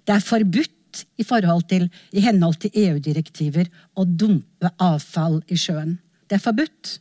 [0.06, 0.78] Det er forbudt
[1.18, 5.98] i, til, i henhold til EU-direktiver å dumpe avfall i sjøen.
[6.28, 6.98] Det er forbudt.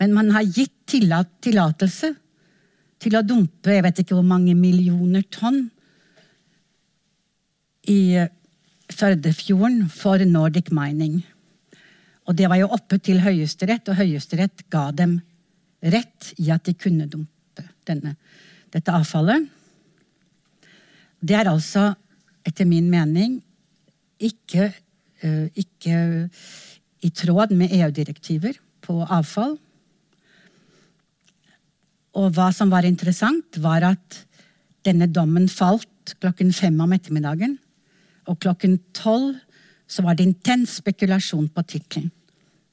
[0.00, 2.12] Men man har gitt tillatelse
[3.02, 5.66] til å dumpe jeg vet ikke hvor mange millioner tonn
[7.90, 8.22] i
[8.92, 11.22] Førdefjorden for Nordic Mining.
[12.28, 15.16] Og det var jo oppe til Høyesterett, og Høyesterett ga dem
[15.82, 18.14] rett i at de kunne dumpe denne,
[18.70, 19.48] dette avfallet.
[21.22, 21.92] Det er altså,
[22.46, 23.40] etter min mening,
[24.22, 24.70] ikke,
[25.24, 25.96] uh, ikke
[27.02, 29.56] i tråd med EU-direktiver på avfall.
[32.18, 34.22] Og hva som var interessant, var at
[34.82, 37.54] Denne dommen falt klokken fem om ettermiddagen.
[38.26, 39.36] Og klokken tolv
[39.90, 42.10] så var det intens spekulasjon på tittelen.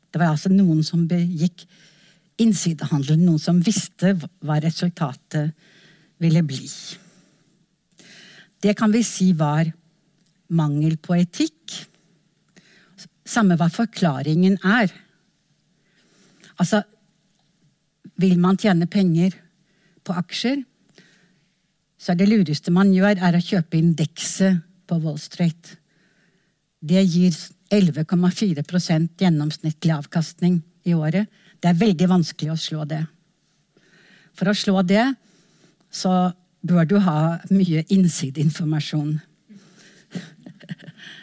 [0.10, 1.68] Det var altså noen som begikk
[2.42, 5.52] innsidehandel, noen som visste hva resultatet
[6.24, 6.66] ville bli.
[8.60, 9.70] Det kan vi si var
[10.50, 11.76] mangel på etikk.
[13.30, 14.92] Samme hva forklaringen er.
[16.60, 16.82] Altså,
[18.20, 19.38] vil man tjene penger
[20.04, 20.64] på aksjer,
[22.00, 25.76] så er det lureste man gjør, er å kjøpe indekset på Wall Street.
[26.80, 27.36] Det gir
[27.76, 31.28] 11,4% gjennomsnittlig avkastning i året.
[31.60, 33.02] Det er veldig vanskelig å slå det.
[34.34, 35.06] For å slå det
[35.92, 36.32] så
[36.66, 39.20] bør du ha mye innsideinformasjon.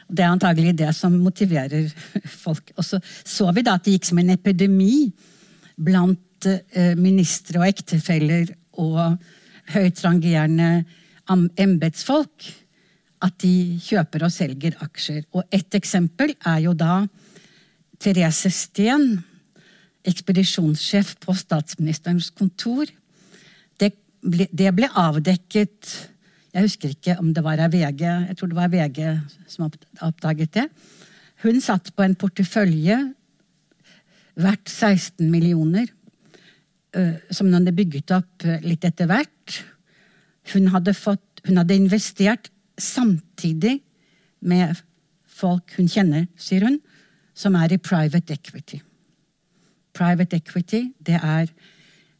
[0.06, 1.88] Det er antagelig det som motiverer
[2.30, 2.70] folk.
[2.78, 5.10] Og så så vi da at det gikk som en epidemi
[5.76, 9.18] blant eh, ministre og ektefeller og
[9.74, 10.84] høytrangerende
[11.58, 12.46] embetsfolk
[13.24, 15.24] at de kjøper og selger aksjer.
[15.34, 17.06] Og ett eksempel er jo da
[18.02, 19.24] Therese Steen,
[20.06, 22.86] ekspedisjonssjef på statsministerens kontor.
[24.26, 25.90] Det ble, avdekket
[26.50, 29.00] Jeg husker ikke om det var VG, jeg tror det var VG
[29.46, 29.68] som
[30.02, 30.64] oppdaget det.
[31.44, 32.96] Hun satt på en portefølje
[34.40, 35.86] verdt 16 millioner,
[37.30, 39.58] som hun hadde bygget opp litt etter hvert.
[40.54, 43.82] Hun hadde, fått, hun hadde investert samtidig
[44.40, 44.80] med
[45.28, 46.80] folk hun kjenner, sier hun,
[47.36, 48.80] som er i private equity.
[49.96, 51.52] Private equity, det er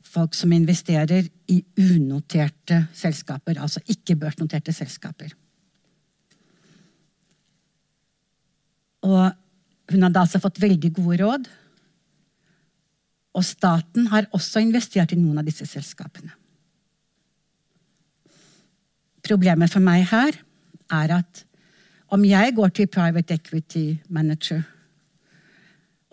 [0.05, 5.35] folk som investerer i unoterte selskaper, altså ikke børsnoterte selskaper.
[9.07, 9.31] Og
[9.93, 11.49] hun hadde altså fått veldig gode råd.
[13.37, 16.33] Og staten har også investert i noen av disse selskapene.
[19.27, 20.39] Problemet for meg her
[20.95, 21.43] er at
[22.15, 24.63] om jeg går til private equity manager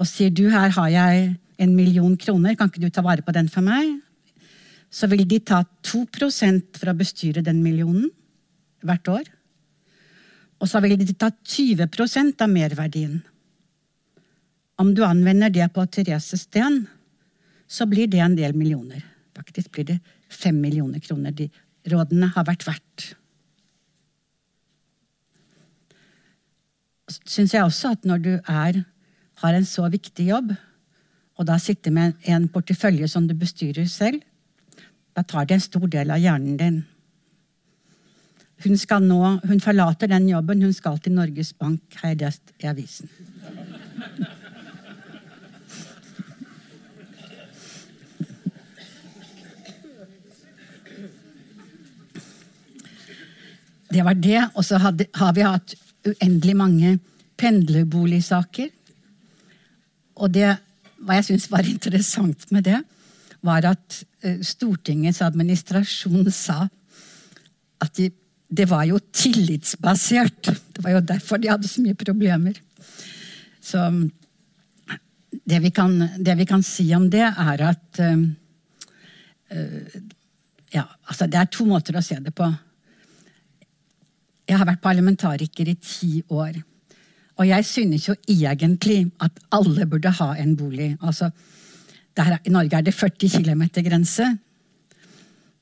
[0.02, 1.28] og sier du, her har jeg
[1.62, 4.03] en million kroner, kan ikke du ta vare på den for meg?
[4.94, 8.12] Så vil de ta 2 for å bestyre den millionen
[8.86, 9.30] hvert år.
[10.62, 13.22] Og så vil de ta 20% av merverdien.
[14.80, 16.86] Om du anvender det på Therese Steen,
[17.68, 19.04] så blir det en del millioner.
[19.36, 21.50] Faktisk blir det fem millioner kroner de
[21.90, 23.14] rådene har vært verdt.
[27.28, 28.84] Syns jeg også at når du er,
[29.44, 30.54] har en så viktig jobb,
[31.38, 34.22] og da sitter med en portefølje som du bestyrer selv,
[35.14, 36.80] da tar det en stor del av hjernen din.
[38.64, 42.70] Hun, nå, hun forlater den jobben, hun skal til Norges Bank, har jeg lest i
[42.72, 43.12] avisen.
[53.94, 54.40] Det var det.
[54.56, 55.76] Og så har vi hatt
[56.08, 56.96] uendelig mange
[57.38, 58.72] pendlerboligsaker.
[60.24, 60.50] Og det,
[61.04, 62.80] hva jeg syns var interessant med det,
[63.44, 64.02] var at
[64.46, 66.64] Stortingets administrasjon sa
[67.84, 68.10] at de,
[68.54, 70.52] det var jo tillitsbasert.
[70.74, 72.60] Det var jo derfor de hadde så mye problemer.
[73.64, 73.82] Så
[75.44, 78.26] det vi kan, det vi kan si om det, er at uh,
[80.74, 82.48] Ja, altså det er to måter å se det på.
[84.50, 86.56] Jeg har vært parlamentariker i ti år.
[87.38, 90.96] Og jeg synes jo egentlig at alle burde ha en bolig.
[91.02, 91.30] Altså,
[92.18, 94.28] der, I Norge er det 40 km grense.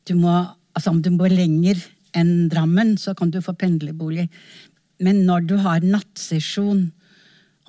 [0.08, 0.34] Du må,
[0.76, 1.80] altså om du bor lenger
[2.18, 4.28] enn Drammen, så kan du få pendlerbolig.
[5.02, 6.90] Men når du har nattsesjon,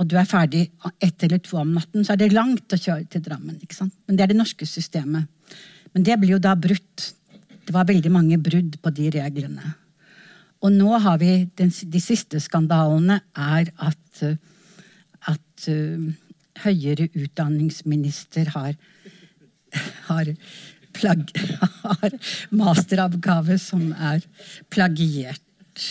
[0.01, 0.65] og du er ferdig
[1.05, 3.61] ett eller to om natten, så er det langt å kjøre til Drammen.
[3.61, 5.29] Men det er det norske systemet.
[5.93, 7.13] Men det blir jo da brutt.
[7.63, 9.75] Det var veldig mange brudd på de reglene.
[10.63, 14.23] Og nå har vi den, De siste skandalene er at,
[15.29, 16.11] at uh,
[16.63, 18.77] høyere utdanningsminister har,
[20.09, 20.31] har,
[20.93, 21.25] plag,
[21.85, 22.17] har
[22.55, 24.25] masteroppgave som er
[24.73, 25.87] plagiert.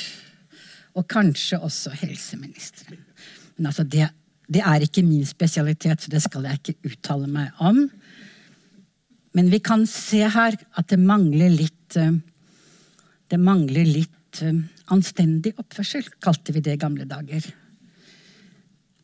[0.95, 2.99] Og kanskje også helseministeren.
[3.57, 4.09] Men altså det,
[4.51, 7.85] det er ikke min spesialitet, så det skal jeg ikke uttale meg om.
[9.37, 12.11] Men vi kan se her at det mangler litt uh,
[13.31, 14.59] Det mangler litt Eh,
[14.91, 17.45] anstendig oppførsel, kalte vi det i gamle dager.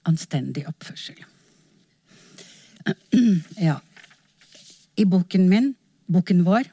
[0.08, 1.20] Anstendig oppførsel.
[3.70, 3.80] Ja.
[4.98, 5.74] I boken min,
[6.10, 6.68] boken vår,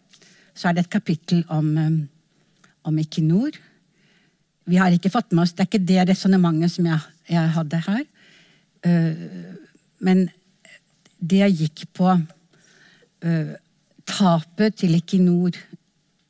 [0.54, 1.90] så er det et kapittel om, eh,
[2.84, 3.56] om Equinor.
[4.64, 7.82] Vi har ikke fått med oss Det er ikke det resonnementet som jeg, jeg, hadde
[7.88, 8.04] her.
[8.84, 9.14] Uh,
[10.04, 10.26] men
[11.16, 13.52] det gikk på uh,
[14.04, 15.56] tapet til Equinor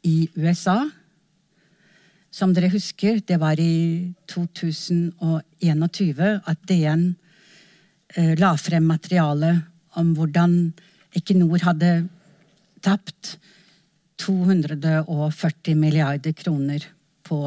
[0.07, 0.87] i USA
[2.31, 7.05] Som dere husker, det var i 2021 at DN
[8.17, 9.55] eh, la frem materiale
[10.01, 10.73] om hvordan
[11.15, 11.93] Equinor hadde
[12.85, 13.37] tapt
[14.21, 16.85] 240 milliarder kroner
[17.25, 17.41] på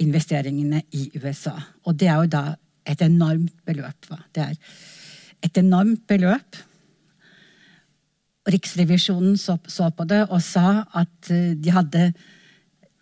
[0.00, 1.54] investeringene i USA.
[1.84, 2.44] Og det er jo da
[2.88, 4.10] et enormt beløp.
[4.10, 4.20] Va?
[4.34, 4.58] Det er
[5.44, 6.58] et enormt beløp.
[8.50, 9.58] Riksrevisjonen så,
[9.96, 12.10] på det og sa at eh, de hadde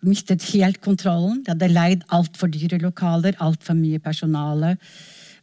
[0.05, 1.41] mistet helt kontrollen.
[1.43, 4.75] De hadde leid altfor dyre lokaler, altfor mye personale.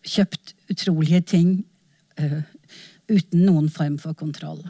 [0.07, 1.51] Kjøpt utrolige ting
[2.21, 2.41] uh,
[3.11, 4.63] uten noen form for kontroll.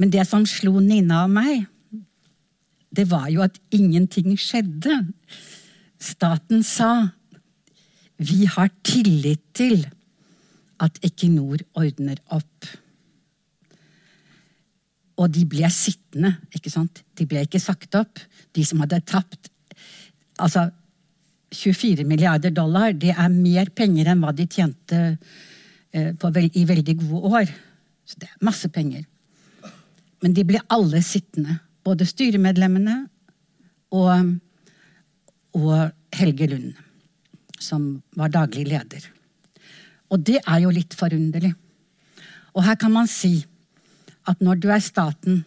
[0.00, 1.66] Men det som slo Nina og meg,
[2.90, 4.96] det var jo at ingenting skjedde.
[6.00, 7.10] Staten sa
[8.20, 9.86] vi har tillit til
[10.80, 12.68] at Equinor ordner opp.
[15.20, 17.02] Og de ble sittende, ikke sant?
[17.16, 18.20] De ble ikke sagt opp.
[18.56, 19.52] De som hadde tapt
[20.40, 20.70] Altså,
[21.52, 25.00] 24 milliarder dollar, det er mer penger enn hva de tjente
[25.92, 26.14] eh,
[26.54, 27.52] i veldig gode år.
[28.04, 29.04] Så det er masse penger.
[30.20, 31.58] Men de ble alle sittende.
[31.84, 32.96] Både styremedlemmene
[33.96, 34.34] og,
[35.56, 35.76] og
[36.14, 36.74] Helge Lund,
[37.58, 39.06] som var daglig leder.
[40.10, 41.54] Og det er jo litt forunderlig.
[42.54, 43.38] Og her kan man si
[44.28, 45.44] at når du er staten,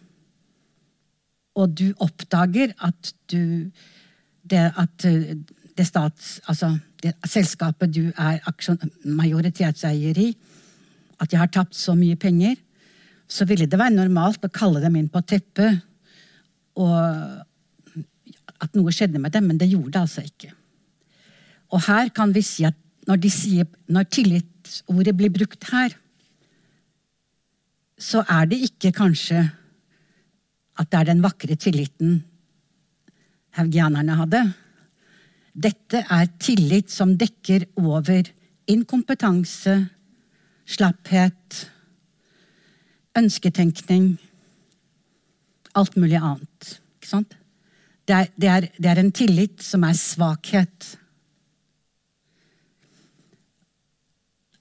[1.53, 3.69] og du oppdager at du
[4.49, 5.35] det, at eh,
[5.77, 6.73] det stats, altså
[7.27, 8.39] selskapet du er
[9.05, 10.29] majoritetseier i,
[11.19, 12.55] at de har tapt så mye penger,
[13.27, 15.81] så ville det være normalt å kalle dem inn på teppet
[16.79, 16.95] og
[18.63, 20.51] at noe skjedde med dem, men det gjorde det altså ikke.
[21.73, 22.77] Og her kan vi si at
[23.09, 25.95] når, sier, når tillitsordet blir brukt her,
[27.99, 29.41] så er det ikke kanskje
[30.79, 32.21] at det er den vakre tilliten
[33.57, 34.41] haugianerne hadde.
[35.53, 38.29] Dette er tillit som dekker over
[38.69, 39.75] inkompetanse,
[40.65, 41.63] slapphet,
[43.17, 44.15] ønsketenkning
[45.73, 46.75] Alt mulig annet.
[46.99, 47.31] Ikke sant?
[48.05, 50.89] Det er, det, er, det er en tillit som er svakhet.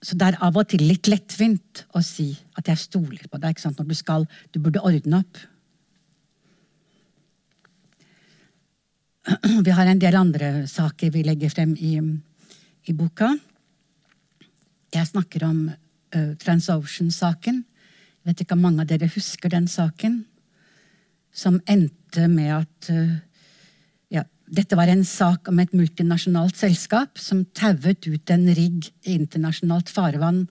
[0.02, 3.60] Så det er av og til litt lettvint å si at jeg stoler på deg
[3.60, 4.24] når du skal
[4.54, 5.42] Du burde ordne opp.
[9.66, 11.94] Vi har en del andre saker vi legger frem i,
[12.90, 13.30] i boka.
[14.92, 17.60] Jeg snakker om uh, TransOcean-saken.
[17.62, 20.24] Jeg vet ikke om mange av dere husker den saken.
[21.32, 23.20] Som endte med at uh,
[24.52, 29.88] dette var en sak om et multinasjonalt selskap som tauet ut en rigg i internasjonalt
[29.88, 30.42] farvann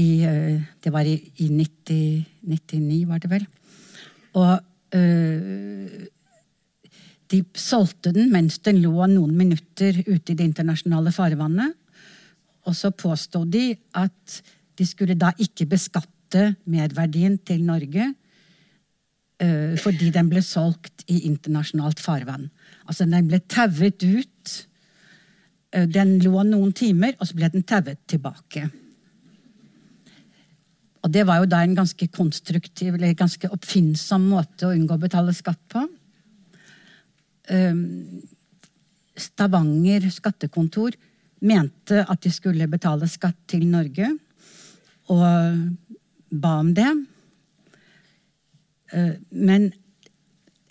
[0.00, 3.46] i uh, Det var i, i 90, 99, var det vel.
[4.34, 4.56] Og
[7.32, 11.72] de solgte den mens den lå noen minutter ute i det internasjonale farvannet.
[12.68, 14.42] Og så påsto de at
[14.78, 22.00] de skulle da ikke beskatte merverdien til Norge uh, fordi den ble solgt i internasjonalt
[22.02, 22.48] farvann.
[22.88, 24.54] Altså, den ble tauet ut.
[25.74, 28.66] Uh, den lå noen timer, og så ble den tauet tilbake.
[31.04, 35.02] Og det var jo da en ganske konstruktiv eller ganske oppfinnsom måte å unngå å
[35.02, 35.84] betale skatt på.
[37.52, 38.22] Ehm,
[39.14, 40.96] Stavanger skattekontor
[41.44, 44.08] mente at de skulle betale skatt til Norge,
[45.12, 45.24] og
[46.34, 46.90] ba om det.
[48.92, 49.68] Eh, men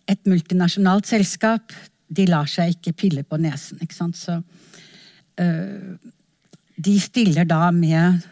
[0.10, 1.72] et multinasjonalt selskap
[2.14, 3.80] de lar seg ikke pille på nesen.
[3.82, 4.18] ikke sant?
[4.20, 4.36] Så
[5.40, 6.12] uh,
[6.76, 8.26] de stiller da med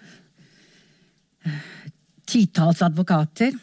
[2.30, 3.56] titalls advokater.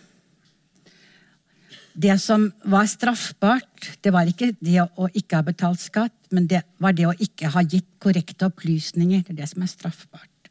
[1.99, 6.61] Det som var straffbart, det var ikke det å ikke ha betalt skatt, men det
[6.79, 9.25] var det å ikke ha gitt korrekte opplysninger.
[9.27, 10.51] Det er det som er straffbart.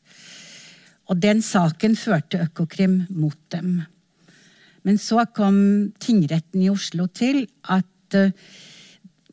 [1.08, 3.80] Og den saken førte Økokrim mot dem.
[4.84, 5.58] Men så kom
[6.04, 8.32] tingretten i Oslo til at uh,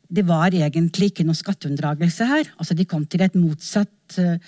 [0.07, 2.47] det var egentlig ikke noe skatteunndragelse her.
[2.55, 4.39] Altså, de kom til et motsatt uh,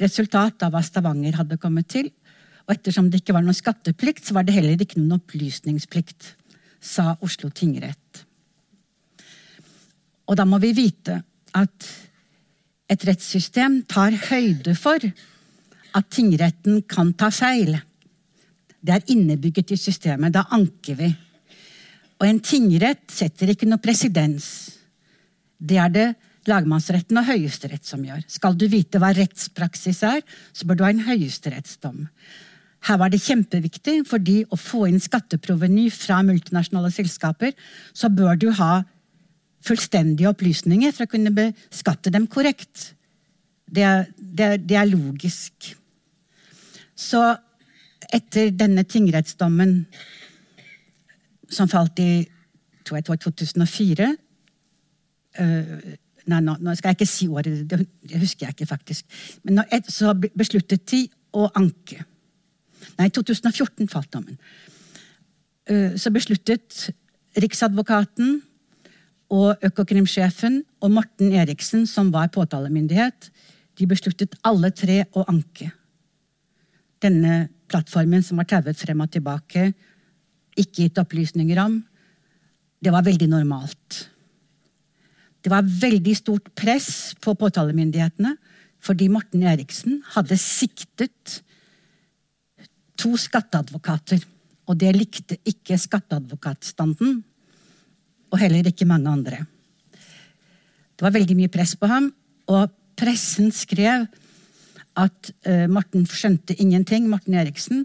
[0.00, 2.10] resultat av hva Stavanger hadde kommet til.
[2.66, 6.34] Og ettersom det ikke var noe skatteplikt, så var det heller ikke noen opplysningsplikt,
[6.86, 8.22] sa Oslo tingrett.
[10.26, 11.20] Og da må vi vite
[11.56, 11.88] at
[12.90, 15.02] et rettssystem tar høyde for
[15.96, 17.74] at tingretten kan ta feil.
[18.78, 20.34] Det er innebygget i systemet.
[20.34, 21.10] Da anker vi.
[22.20, 24.46] Og en tingrett setter ikke noe presedens.
[25.58, 26.06] Det er det
[26.46, 28.22] lagmannsretten og Høyesterett som gjør.
[28.30, 30.22] Skal du vite hva rettspraksis er,
[30.54, 32.04] så bør du ha en høyesterettsdom.
[32.86, 37.56] Her var det kjempeviktig, fordi å få inn skatteproveny fra multinasjonale selskaper,
[37.96, 38.84] så bør du ha
[39.66, 42.92] fullstendige opplysninger for å kunne beskatte dem korrekt.
[43.66, 45.72] Det er, det er, det er logisk.
[46.94, 47.22] Så
[48.14, 49.80] etter denne tingrettsdommen,
[51.50, 52.10] som falt i
[52.86, 54.10] tror jeg det var 2004
[55.42, 55.94] øh,
[56.26, 59.04] Nei, nå, nå, skal jeg ikke si året, det husker jeg ikke faktisk.
[59.46, 61.04] Men et, så besluttet de
[61.38, 62.00] å anke.
[62.98, 64.38] Nei, 2014 falt dommen.
[65.66, 66.88] Uh, så besluttet
[67.36, 68.38] Riksadvokaten
[69.34, 73.30] og Økokrimsjefen og Morten Eriksen, som var påtalemyndighet,
[73.76, 75.68] de besluttet alle tre å anke.
[77.02, 79.72] Denne plattformen som var tauet frem og tilbake,
[80.56, 81.80] ikke gitt opplysninger om,
[82.80, 84.06] det var veldig normalt.
[85.42, 88.34] Det var veldig stort press på påtalemyndighetene
[88.86, 91.40] fordi Morten Eriksen hadde siktet
[92.98, 94.22] to skatteadvokater.
[94.66, 97.20] Og det likte ikke skatteadvokatstanden,
[98.32, 99.44] og heller ikke mange andre.
[100.96, 102.08] Det var veldig mye press på ham,
[102.50, 104.06] og pressen skrev
[104.96, 107.08] at uh, Morten skjønte ingenting.
[107.10, 107.84] Morten Eriksen.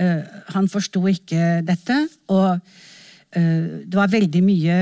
[0.00, 1.98] Uh, han forsto ikke dette.
[2.34, 4.78] Og uh, det var veldig mye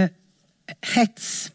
[0.94, 1.50] hets.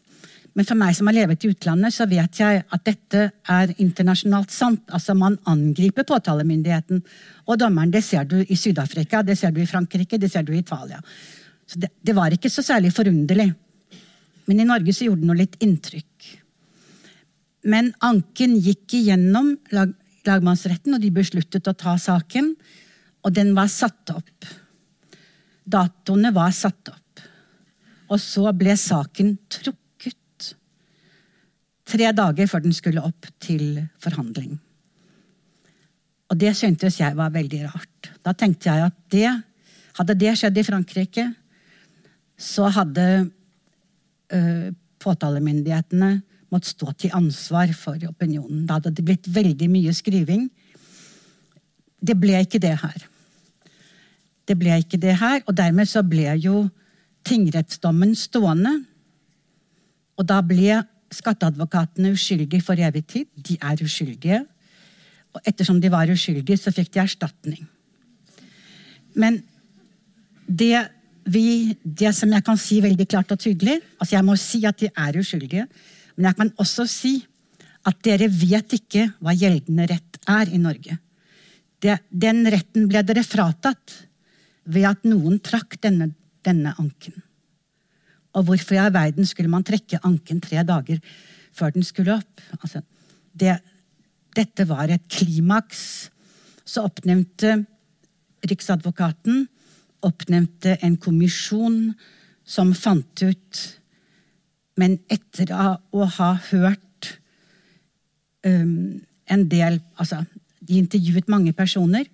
[0.56, 4.54] Men for meg som har levet i utlandet, så vet jeg at dette er internasjonalt
[4.54, 4.86] sant.
[4.88, 7.02] Altså Man angriper påtalemyndigheten
[7.44, 7.92] og dommeren.
[7.92, 11.02] Det ser du i Syd-Afrika, det ser du i Frankrike, det ser du i Italia.
[11.68, 13.50] Så det, det var ikke så særlig forunderlig.
[14.48, 16.32] Men i Norge så gjorde det noe litt inntrykk.
[17.68, 19.92] Men anken gikk igjennom lag,
[20.24, 22.54] lagmannsretten, og de besluttet å ta saken.
[23.26, 24.52] Og den var satt opp.
[25.66, 27.26] Datoene var satt opp.
[28.08, 29.82] Og så ble saken trukket.
[31.86, 34.56] Tre dager før den skulle opp til forhandling.
[36.26, 38.10] Og det syntes jeg var veldig rart.
[38.26, 39.28] Da tenkte jeg at det,
[39.98, 41.26] hadde det skjedd i Frankrike,
[42.36, 43.04] så hadde
[44.34, 44.40] ø,
[45.00, 46.10] påtalemyndighetene
[46.52, 48.66] måtte stå til ansvar for opinionen.
[48.66, 50.48] Da hadde det blitt veldig mye skriving.
[52.02, 53.06] Det ble ikke det her.
[54.46, 56.66] Det ble ikke det her, og dermed så ble jo
[57.26, 58.74] tingrettsdommen stående.
[60.18, 60.82] Og da ble
[61.14, 63.26] skatteadvokatene uskyldige for evig tid.
[63.36, 64.42] De er uskyldige.
[65.36, 67.66] Og ettersom de var uskyldige, så fikk de erstatning.
[69.16, 69.40] Men
[70.46, 70.86] det,
[71.24, 74.78] vi, det som jeg kan si veldig klart og tydelig altså Jeg må si at
[74.80, 75.66] de er uskyldige.
[76.16, 77.14] Men jeg kan også si
[77.86, 80.98] at dere vet ikke hva gjeldende rett er i Norge.
[81.82, 83.94] Det, den retten ble dere fratatt
[84.66, 86.10] ved at noen trakk denne,
[86.42, 87.14] denne anken.
[88.36, 91.00] Og hvorfor i all verden skulle man trekke anken tre dager
[91.56, 92.42] før den skulle opp?
[92.60, 92.82] Altså,
[93.32, 93.56] det,
[94.36, 96.10] dette var et klimaks.
[96.66, 97.62] Så oppnevnte
[98.46, 99.46] Riksadvokaten
[100.06, 101.80] oppnevnte en kommisjon
[102.46, 103.62] som fant ut
[104.80, 107.12] men etter å ha hørt
[108.46, 110.22] um, en del Altså,
[110.60, 112.04] de intervjuet mange personer,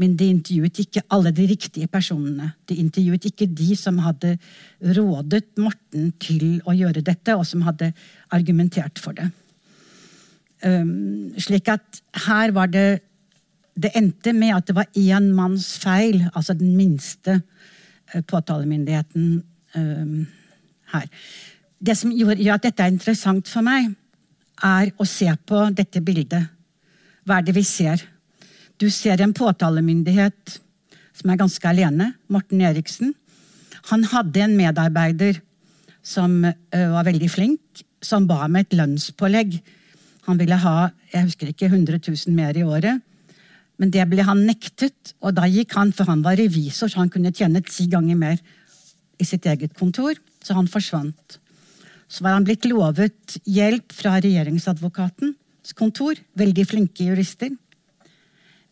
[0.00, 2.52] men de intervjuet ikke alle de riktige personene.
[2.68, 4.36] De intervjuet ikke de som hadde
[4.96, 7.92] rådet Morten til å gjøre dette, og som hadde
[8.32, 9.28] argumentert for det.
[10.62, 13.02] Um, slik at her var det
[13.72, 19.42] Det endte med at det var én manns feil, altså den minste uh, påtalemyndigheten
[19.74, 20.26] um,
[20.92, 21.06] her
[21.82, 23.90] det som gjør at dette er interessant for meg,
[24.62, 26.50] er å se på dette bildet.
[27.26, 28.02] Hva er det vi ser?
[28.82, 30.56] Du ser en påtalemyndighet
[31.14, 32.08] som er ganske alene.
[32.26, 33.12] Morten Eriksen.
[33.92, 35.38] Han hadde en medarbeider
[36.02, 39.54] som var veldig flink, som ba om et lønnspålegg.
[40.26, 42.98] Han ville ha jeg husker ikke, 100 000 mer i året.
[43.78, 47.12] Men det ble han nektet, og da gikk han, for han var revisor, så han
[47.12, 48.42] kunne tjene ti ganger mer
[49.22, 50.18] i sitt eget kontor.
[50.42, 51.38] Så han forsvant
[52.12, 56.18] så var han blitt lovet hjelp fra regjeringsadvokatens kontor.
[56.36, 57.54] Veldig flinke jurister.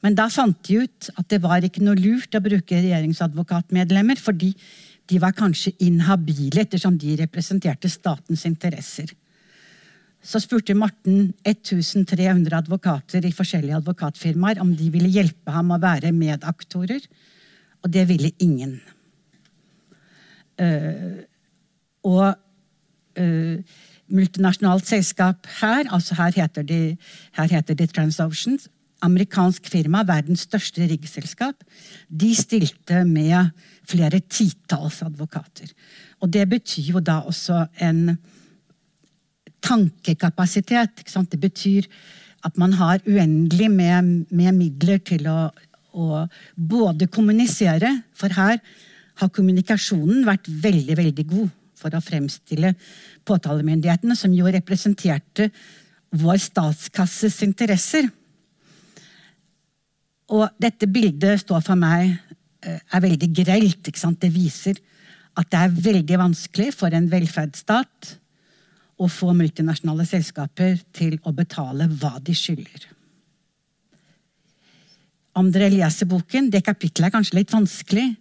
[0.05, 4.55] Men da fant de ut at det var ikke noe lurt å bruke regjeringsadvokatmedlemmer, fordi
[5.11, 9.11] de var kanskje inhabile ettersom de representerte statens interesser.
[10.20, 16.12] Så spurte Morten 1300 advokater i forskjellige advokatfirmaer om de ville hjelpe ham å være
[16.16, 17.01] medaktorer,
[17.80, 18.76] og det ville ingen.
[20.61, 21.24] Uh,
[22.05, 23.78] og uh,
[24.12, 25.88] multinasjonalt selskap her.
[25.88, 26.82] altså Her heter de,
[27.38, 28.68] her heter det TransOceans.
[29.07, 31.64] Amerikansk firma, verdens største riggselskap.
[32.09, 33.53] De stilte med
[33.88, 35.72] flere titalls advokater.
[36.20, 38.18] Og det betyr jo da også en
[39.64, 41.05] tankekapasitet.
[41.05, 41.88] Det betyr
[42.44, 45.51] at man har uendelig med, med midler til å,
[45.92, 46.24] å,
[46.57, 48.61] både kommunisere For her
[49.20, 52.74] har kommunikasjonen vært veldig, veldig god for å fremstille
[53.28, 55.51] påtalemyndighetene, som jo representerte
[56.20, 58.09] vår statskasses interesser.
[60.31, 62.12] Og dette bildet står for meg
[62.62, 63.83] eh, er veldig grelt.
[63.83, 64.20] Ikke sant?
[64.22, 64.78] Det viser
[65.39, 68.14] at det er veldig vanskelig for en velferdsstat
[69.01, 72.89] å få multinasjonale selskaper til å betale hva de skylder.
[75.41, 78.16] Om dere leser boken, Det kapittelet er kanskje litt vanskelig,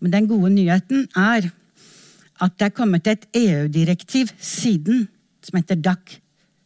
[0.00, 1.50] men den gode nyheten er
[2.42, 5.08] at det er kommet et EU-direktiv siden,
[5.42, 6.20] som heter DAC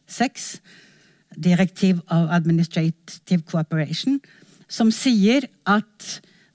[0.07, 0.61] 6,
[1.37, 4.21] Directive of Administrative Cooperation,
[4.67, 6.07] som sier at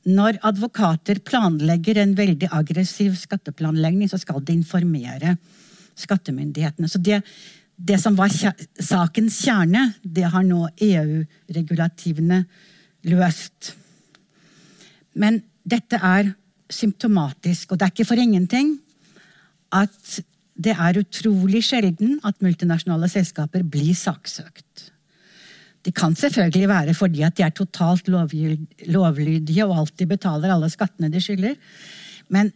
[0.02, 5.36] når advokater planlegger en veldig aggressiv skatteplanlegging, så skal de informere
[5.98, 6.90] skattemyndighetene.
[6.90, 7.20] Så det,
[7.76, 12.42] det som var sakens kjerne, det har nå EU-regulativene
[13.12, 13.72] løst.
[15.14, 16.32] Men dette er
[16.72, 18.74] symptomatisk, og det er ikke for ingenting
[19.72, 20.18] at
[20.62, 24.91] det er utrolig sjelden at multinasjonale selskaper blir saksøkt.
[25.82, 31.10] Det kan selvfølgelig være fordi at de er totalt lovlydige og alltid betaler alle skattene
[31.10, 31.56] de skylder.
[32.30, 32.52] Men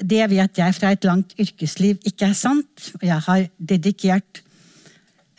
[0.00, 2.92] det vet jeg fra et langt yrkesliv ikke er sant.
[3.00, 4.42] Og jeg har dedikert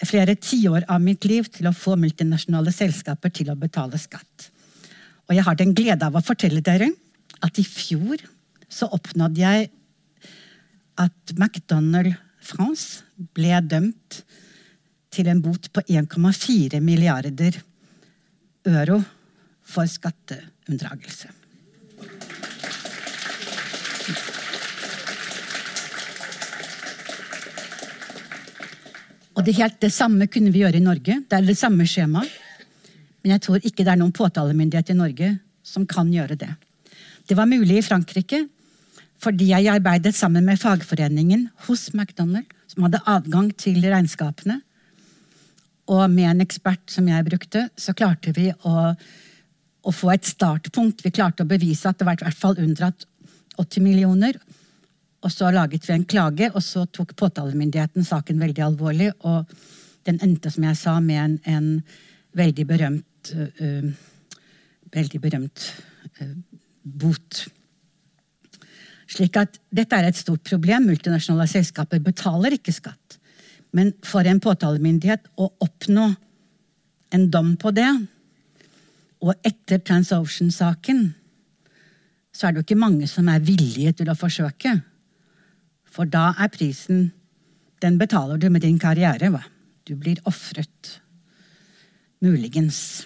[0.04, 4.50] flere tiår av mitt liv til å få multinasjonale selskaper til å betale skatt.
[5.30, 6.92] Og jeg har den glede av å fortelle dere
[7.44, 8.22] at i fjor
[8.72, 9.70] så oppnådde jeg
[11.02, 12.14] at McDonald
[12.44, 13.04] France
[13.34, 14.22] ble dømt
[15.14, 17.62] til en bot på 1,4 milliarder
[18.66, 19.00] euro
[19.64, 21.30] for skatteunndragelse.
[29.34, 31.22] Og det, helt, det samme kunne vi gjøre i Norge.
[31.28, 32.30] Det er det samme skjemaet.
[33.24, 35.30] Men jeg tror ikke det er noen påtalemyndighet i Norge
[35.66, 36.52] som kan gjøre det.
[37.28, 38.44] Det var mulig i Frankrike
[39.24, 44.58] fordi jeg arbeidet sammen med fagforeningen hos McDonald, som hadde adgang til regnskapene.
[45.92, 48.94] Og med en ekspert som jeg brukte, så klarte vi å,
[49.84, 51.04] å få et startpunkt.
[51.04, 53.08] Vi klarte å bevise at det var i hvert fall unndratt
[53.60, 54.40] 80 millioner.
[55.24, 59.12] Og så laget vi en klage, og så tok påtalemyndigheten saken veldig alvorlig.
[59.28, 59.52] Og
[60.08, 61.70] den endte, som jeg sa, med en, en
[62.40, 63.94] veldig berømt uh,
[64.94, 65.64] Veldig berømt
[66.22, 66.34] uh,
[67.02, 67.40] bot.
[69.10, 70.86] Slik at dette er et stort problem.
[70.86, 73.03] Multinasjonale selskaper betaler ikke skatt.
[73.74, 76.08] Men for en påtalemyndighet å oppnå
[77.14, 77.90] en dom på det,
[79.24, 81.04] og etter TransOcean-saken,
[82.34, 84.76] så er det jo ikke mange som er villige til å forsøke.
[85.94, 87.12] For da er prisen
[87.84, 89.28] Den betaler du med din karriere.
[89.28, 89.42] Hva?
[89.84, 91.02] Du blir ofret.
[92.24, 93.04] Muligens.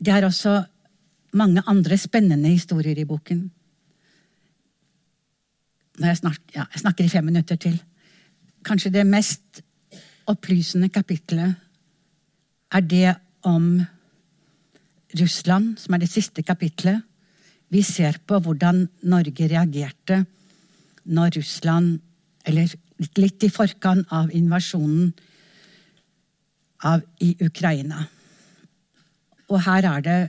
[0.00, 0.54] Det er også
[1.36, 3.42] mange andre spennende historier i boken
[6.08, 7.76] jeg, snak, ja, jeg snakker i fem minutter til.
[8.64, 9.62] Kanskje det mest
[10.30, 11.56] opplysende kapitlet
[12.70, 13.14] er det
[13.46, 13.80] om
[15.18, 17.02] Russland, som er det siste kapitlet.
[17.70, 20.24] Vi ser på hvordan Norge reagerte
[21.04, 21.98] når Russland,
[22.46, 22.70] eller
[23.18, 25.12] litt i forkant av invasjonen
[26.84, 28.04] av, i Ukraina.
[29.50, 30.20] Og her er det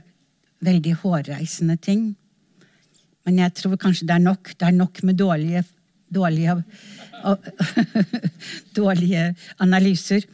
[0.62, 2.12] veldig hårreisende ting.
[3.26, 4.52] Men jeg tror kanskje det er nok.
[4.58, 5.64] Det er nok med dårlige,
[6.12, 6.56] dårlige,
[8.80, 9.26] dårlige
[9.62, 10.26] analyser.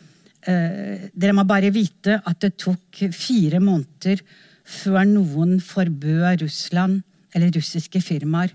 [0.48, 4.22] Eh, dere må bare vite at det tok fire måneder
[4.68, 7.02] før noen forbød Russland
[7.36, 8.52] eller russiske firmaer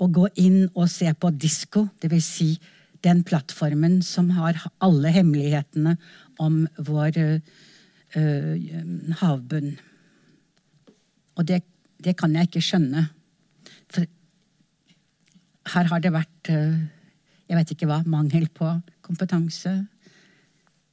[0.00, 2.26] å gå inn og se på Disko, dvs.
[2.26, 2.50] Si
[3.04, 5.94] den plattformen som har alle hemmelighetene
[6.40, 8.56] om vår uh,
[9.22, 9.70] havbunn.
[11.40, 11.62] Og det,
[12.04, 13.06] det kan jeg ikke skjønne.
[15.70, 16.80] Her har det vært eh,
[17.50, 18.68] jeg vet ikke hva, mangel på
[19.02, 19.72] kompetanse.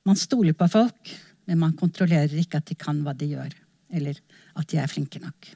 [0.10, 1.12] Man stoler på folk,
[1.46, 3.52] men man kontrollerer ikke at de kan hva de gjør.
[3.94, 4.18] Eller
[4.58, 5.52] at de er flinke nok.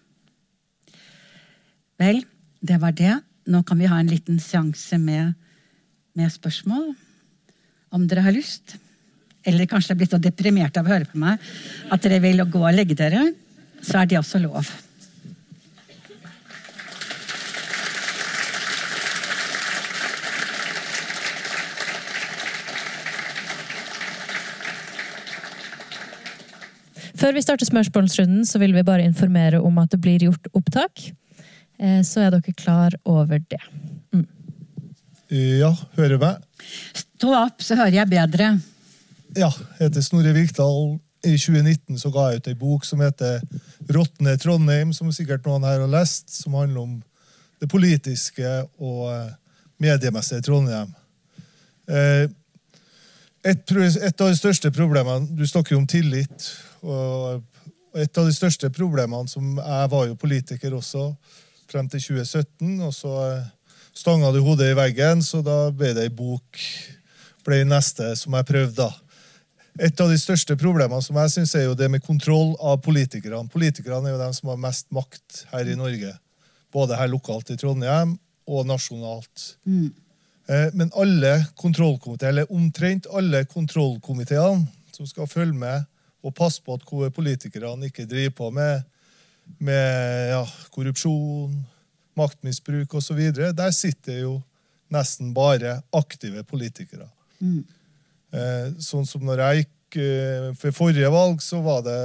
[2.02, 2.22] Vel,
[2.62, 3.16] det var det.
[3.50, 5.34] Nå kan vi ha en liten seanse med,
[6.14, 6.92] med spørsmål.
[7.98, 8.78] Om dere har lyst.
[9.42, 11.42] Eller kanskje er blitt så deprimert av å høre på meg
[11.90, 13.26] at dere vil gå og legge dere.
[13.82, 14.70] Så er det også lov.
[27.22, 31.04] Før vi starter spørsmålsrunden, så vil vi bare informere om at det blir gjort opptak.
[31.78, 33.62] Eh, så er dere klar over det.
[34.16, 34.26] Mm.
[35.62, 35.70] Ja,
[36.00, 36.40] hører du meg?
[36.98, 38.56] Stå opp, så hører jeg bedre.
[39.38, 40.98] Ja, jeg heter Snorre Vikdal.
[41.22, 43.44] I 2019 så ga jeg ut ei bok som heter
[43.86, 46.34] 'Råtne Trondheim', som sikkert noen her har lest.
[46.34, 47.04] Som handler om
[47.62, 49.30] det politiske og eh,
[49.78, 50.96] mediemessige i Trondheim.
[51.88, 52.26] Eh,
[53.46, 56.50] et, et, av de største problemene Du snakker jo om tillit.
[56.82, 57.44] Og
[57.92, 61.10] Et av de største problemene som Jeg var jo politiker også
[61.68, 62.82] frem til 2017.
[62.88, 63.12] og Så
[63.94, 66.60] stanga du hodet i veggen, så da ble det ei bok.
[67.44, 68.88] ble neste som jeg prøvde.
[69.80, 73.50] Et av de største problemene som jeg synes er jo det med kontroll av politikerne.
[73.50, 76.12] Politikerne er jo de som har mest makt her i Norge.
[76.72, 78.18] Både her lokalt i Trondheim
[78.48, 79.56] og nasjonalt.
[79.66, 79.90] Mm.
[80.48, 85.88] Eh, men alle kontrollkomiteer, eller omtrent alle kontrollkomiteene som skal følge med
[86.22, 88.84] og passe på at politikerne ikke driver på med,
[89.60, 90.44] med ja,
[90.74, 91.56] korrupsjon,
[92.20, 94.38] maktmisbruk osv., der sitter jo
[94.92, 97.08] nesten bare aktive politikere.
[97.40, 97.64] Mm.
[98.32, 102.00] Eh, sånn som når jeg gikk eh, for forrige valg, så var det,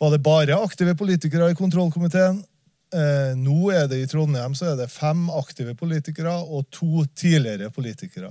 [0.00, 2.42] var det bare aktive politikere i kontrollkomiteen.
[2.94, 7.72] Eh, nå er det i Trondheim så er det fem aktive politikere og to tidligere
[7.74, 8.30] politikere.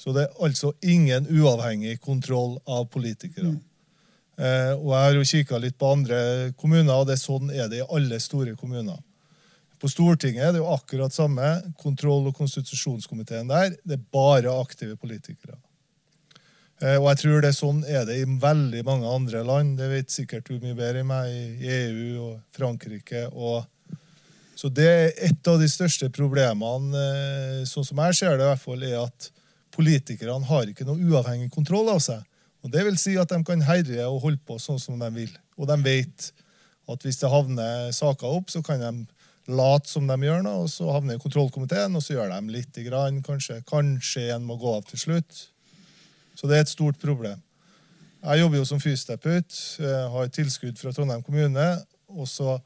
[0.00, 3.52] Så det er altså ingen uavhengig kontroll av politikere.
[3.52, 3.60] Mm.
[4.40, 6.20] Eh, og Jeg har jo kikka litt på andre
[6.56, 9.02] kommuner, og det er sånn er det i alle store kommuner.
[9.80, 11.50] På Stortinget er det jo akkurat samme.
[11.80, 13.74] Kontroll- og konstitusjonskomiteen der.
[13.84, 15.58] Det er bare aktive politikere.
[16.80, 19.76] Eh, og jeg tror det er sånn er det i veldig mange andre land.
[19.80, 21.28] Det vet sikkert du mye bedre enn meg,
[21.60, 23.26] i EU og Frankrike.
[23.36, 23.68] Og
[24.56, 28.50] så det er et av de største problemene, eh, sånn som jeg ser det, i
[28.54, 29.30] hvert fall, er at
[29.74, 32.22] politikerne har ikke noe uavhengig kontroll av seg.
[32.64, 35.32] Og Det vil si at de kan herje og holde på sånn som de vil.
[35.56, 36.30] Og de vet
[36.90, 38.92] at hvis det havner saker opp, så kan de
[39.50, 43.22] late som de gjør noe, og så havner kontrollkomiteen, og så gjør de lite grann.
[43.24, 45.46] Kanskje, kanskje en må gå av til slutt.
[46.36, 47.40] Så det er et stort problem.
[48.20, 49.56] Jeg jobber jo som fysioterapeut,
[50.12, 51.70] har tilskudd fra Trondheim kommune.
[52.10, 52.58] og så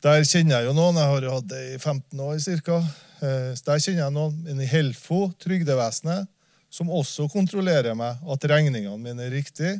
[0.00, 0.96] Der kjenner jeg jo noen.
[0.96, 2.76] Jeg har jo hatt det i 15 år ca.
[3.20, 6.28] Eh, der kjenner jeg noen men i Helfo, Trygdevesenet,
[6.72, 9.74] som også kontrollerer meg at regningene mine er riktige.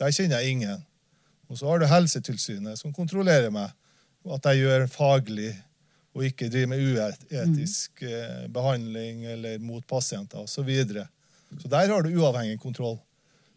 [0.00, 0.84] Der kjenner jeg ingen.
[1.48, 3.72] Og så har du Helsetilsynet, som kontrollerer meg.
[4.24, 5.52] At jeg gjør faglig
[6.14, 8.52] og ikke driver med uetisk mm.
[8.54, 10.60] behandling eller mot pasienter osv.
[10.60, 11.08] Så, videre.
[11.60, 12.98] Så der har du uavhengig kontroll.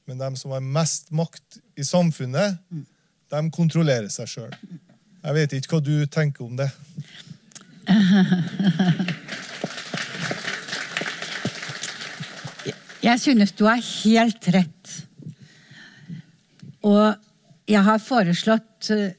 [0.08, 2.60] Men de som har mest makt i samfunnet,
[3.32, 4.56] de kontrollerer seg sjøl.
[5.28, 6.70] Jeg vet ikke hva du tenker om det.
[13.04, 14.94] Jeg synes du har helt rett.
[16.88, 17.12] Og
[17.68, 19.12] jeg har foreslått eh,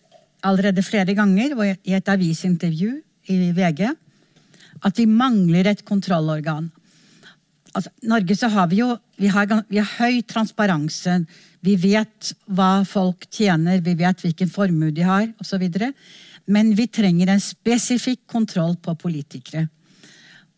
[0.49, 1.53] allerede flere ganger
[1.85, 2.95] i et avisintervju
[3.29, 3.85] i VG
[4.89, 6.71] at vi mangler et kontrollorgan
[7.79, 11.21] altså, Norge så har vi jo vi har, vi har høy transparense.
[11.65, 15.65] Vi vet hva folk tjener, vi vet hvilken formue de har osv.
[16.47, 19.67] Men vi trenger en spesifikk kontroll på politikere.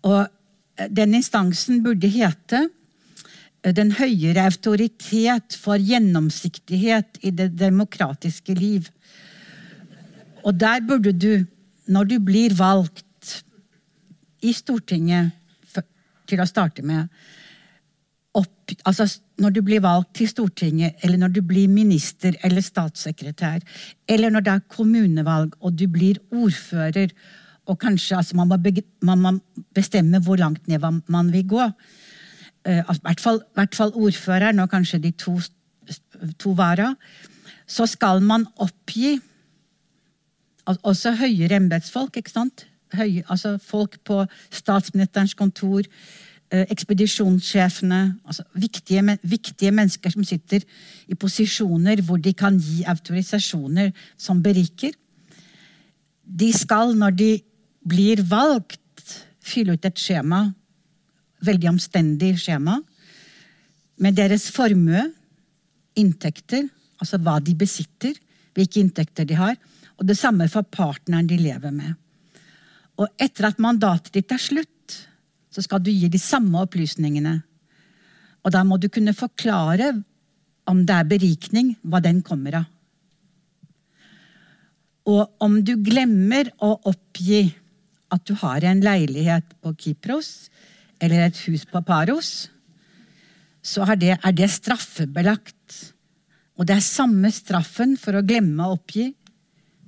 [0.05, 2.67] Og eh, den instansen burde hete
[3.65, 8.89] eh, Den høyere autoritet for gjennomsiktighet i det demokratiske liv.
[10.45, 11.45] Og der burde du,
[11.87, 13.05] når du blir valgt
[14.41, 15.37] i Stortinget
[16.31, 17.09] til å starte med
[18.39, 19.09] opp, altså
[19.41, 23.65] Når du blir valgt til Stortinget, eller når du blir minister eller statssekretær,
[24.07, 27.11] eller når det er kommunevalg og du blir ordfører,
[27.67, 28.59] og kanskje altså man, må
[29.03, 31.67] man, må bestemme hvor langt ned man vil gå.
[32.67, 35.39] Uh, I hvert fall, hvert fall ordføreren og kanskje de to,
[36.39, 36.95] to vara.
[37.67, 39.19] Så skal man oppgi
[40.67, 42.67] også høyere embetsfolk, ikke sant?
[42.97, 45.87] Høy, altså folk på statsministerens kontor,
[46.51, 50.65] eh, ekspedisjonssjefene altså viktige, viktige, mennesker som sitter
[51.09, 54.93] i posisjoner hvor de kan gi autorisasjoner som beriker.
[56.25, 57.31] De skal, når de
[57.87, 58.79] blir valgt,
[59.41, 60.45] fylle ut et skjema,
[61.43, 62.81] veldig omstendig skjema,
[64.01, 65.03] med deres formue,
[65.99, 66.69] inntekter,
[67.01, 68.15] altså hva de besitter,
[68.57, 69.57] hvilke inntekter de har,
[70.01, 71.97] og det samme for partneren de lever med.
[73.01, 74.97] Og etter at mandatet ditt er slutt,
[75.51, 77.41] så skal du gi de samme opplysningene.
[78.45, 79.95] Og da må du kunne forklare
[80.71, 82.69] om det er berikning, hva den kommer av.
[85.11, 87.49] Og om du glemmer å oppgi
[88.13, 90.51] at du har en leilighet på Kypros
[91.01, 92.51] eller et hus på Paros,
[93.65, 95.79] så er det, er det straffebelagt.
[96.61, 99.09] Og det er samme straffen for å glemme å oppgi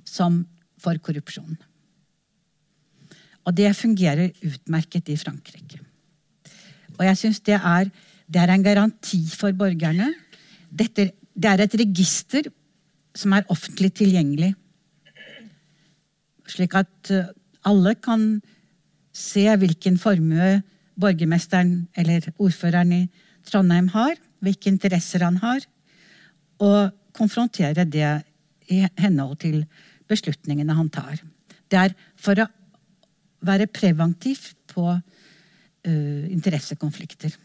[0.09, 0.41] som
[0.81, 1.55] for korrupsjon.
[3.43, 5.79] Og det fungerer utmerket i Frankrike.
[6.97, 7.59] Og jeg syns det,
[8.27, 10.13] det, er en garanti for borgerne.
[10.69, 12.49] Dette, det er et register
[13.15, 14.53] som er offentlig tilgjengelig.
[16.49, 17.31] Slik at uh,
[17.63, 18.41] Alle kan
[19.15, 20.61] se hvilken formue
[20.99, 23.03] borgermesteren eller ordføreren i
[23.47, 25.63] Trondheim har, hvilke interesser han har,
[26.59, 28.09] og konfrontere det
[28.71, 29.63] i henhold til
[30.11, 31.21] beslutningene han tar.
[31.71, 32.49] Det er for å
[33.43, 37.35] være preventiv på uh, interessekonflikter.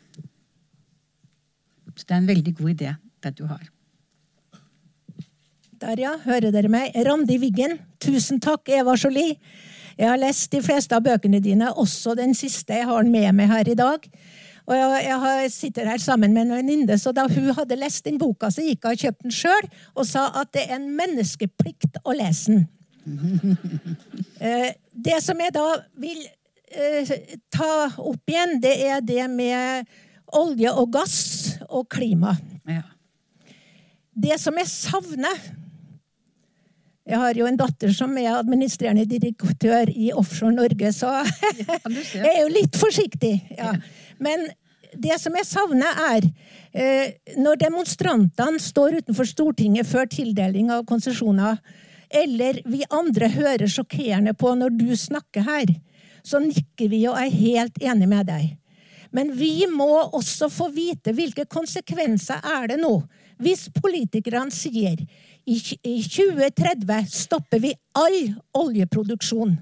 [1.99, 2.95] Så det er en veldig god idé,
[3.25, 3.65] det du har.
[5.79, 6.17] Der, ja.
[6.25, 6.95] Hører dere meg?
[7.07, 7.79] Randi Wiggen.
[8.03, 9.37] Tusen takk, Eva Jolie.
[9.99, 12.75] Jeg har lest de fleste av bøkene dine, også den siste.
[12.75, 14.07] Jeg har den med meg her i dag.
[14.69, 18.51] Og jeg, sitter her sammen med en venninne, så da hun hadde lest den boka,
[18.53, 22.17] så gikk hun og kjøpte den sjøl og sa at det er en menneskeplikt å
[22.19, 22.67] lese den.
[24.39, 25.65] Eh, det som jeg da
[25.99, 26.21] vil
[26.71, 27.09] eh,
[27.51, 29.89] ta opp igjen, det er det med
[30.39, 31.17] olje og gass
[31.67, 32.37] og klima.
[32.69, 32.85] Ja.
[34.15, 35.43] Det som jeg savner
[37.09, 41.15] Jeg har jo en datter som er administrerende direktør i Offshore Norge, så
[42.21, 43.33] jeg er jo litt forsiktig.
[43.57, 43.73] Ja.
[44.21, 44.45] Men
[44.93, 46.27] det som jeg savner, er
[46.77, 51.57] eh, når demonstrantene står utenfor Stortinget før tildeling av konsesjoner,
[52.11, 55.73] eller vi andre hører sjokkerende på når du snakker her,
[56.25, 58.57] så nikker vi og er helt enig med deg.
[59.15, 62.99] Men vi må også få vite hvilke konsekvenser er det nå
[63.39, 64.99] hvis politikerne sier
[65.49, 65.57] i
[66.05, 68.19] 2030 stopper vi all
[68.59, 69.55] oljeproduksjon.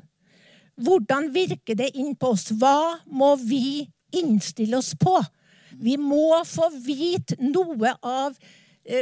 [0.83, 2.51] Hvordan virker det inn på oss?
[2.51, 3.87] Hva må vi
[4.17, 5.15] innstille oss på?
[5.77, 8.35] Vi må få vite noe av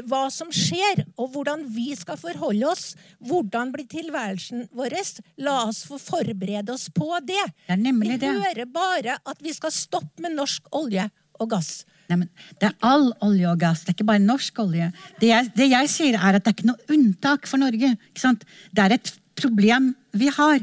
[0.09, 2.95] hva som skjer, og hvordan vi skal forholde oss.
[3.25, 4.97] Hvordan blir tilværelsen vår?
[5.45, 7.43] La oss få forberede oss på det.
[7.67, 8.31] Det er nemlig det.
[8.31, 11.09] Vi hører bare at vi skal stoppe med norsk olje
[11.41, 11.83] og gass.
[12.13, 12.27] Nei,
[12.61, 14.91] det er all olje og gass, det er ikke bare norsk olje.
[15.21, 17.95] Det jeg, det jeg sier, er at det er ikke noe unntak for Norge.
[17.97, 20.61] Det er et problem vi har.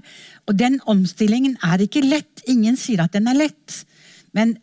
[0.47, 2.43] Og den omstillingen er ikke lett.
[2.49, 3.81] Ingen sier at den er lett.
[4.37, 4.55] Men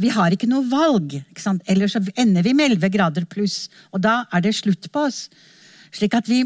[0.00, 1.18] vi har ikke noe valg.
[1.20, 1.62] Ikke sant?
[1.70, 5.26] Ellers så ender vi med 11 grader pluss, og da er det slutt på oss.
[5.92, 6.42] Slik at vi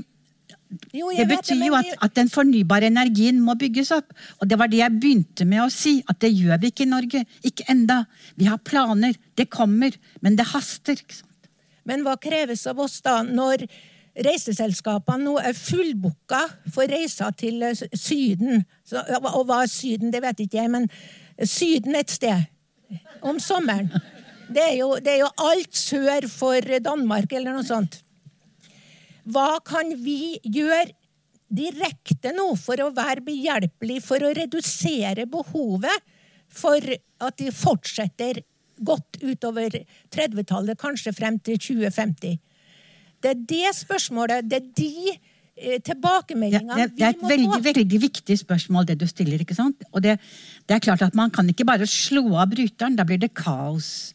[0.97, 4.11] Jo, det betyr det, jo at, at den fornybare energien må bygges opp.
[4.41, 6.91] Og det var det jeg begynte med å si, at det gjør vi ikke i
[6.91, 7.22] Norge.
[7.47, 8.01] Ikke enda.
[8.34, 9.14] Vi har planer.
[9.39, 9.95] Det kommer.
[10.26, 10.99] Men det haster.
[10.99, 11.51] Ikke sant?
[11.87, 13.68] Men hva kreves av oss da, når
[14.26, 16.43] reiseselskapene nå er fullbooka
[16.74, 17.62] for reiser til
[17.93, 18.64] Syden?
[18.82, 20.91] Så, og hva er Syden, det vet ikke jeg, men
[21.47, 22.51] Syden et sted
[23.26, 23.91] om sommeren.
[24.47, 28.01] Det er jo, det er jo alt sør for Danmark, eller noe sånt.
[29.26, 30.93] Hva kan vi gjøre
[31.47, 36.14] direkte nå for å være behjelpelig for å redusere behovet
[36.47, 38.43] for at de fortsetter
[38.87, 39.72] godt utover
[40.14, 42.39] 30-tallet, kanskje frem til 2050?
[43.22, 45.16] Det er det spørsmålet, det er de
[45.57, 49.40] eh, Det, det, det er et veldig, veldig viktig spørsmål, det du stiller.
[49.40, 49.82] ikke sant?
[49.92, 50.18] Og det,
[50.68, 52.96] det er klart at Man kan ikke bare slå av bryteren.
[52.96, 54.14] Da blir det kaos.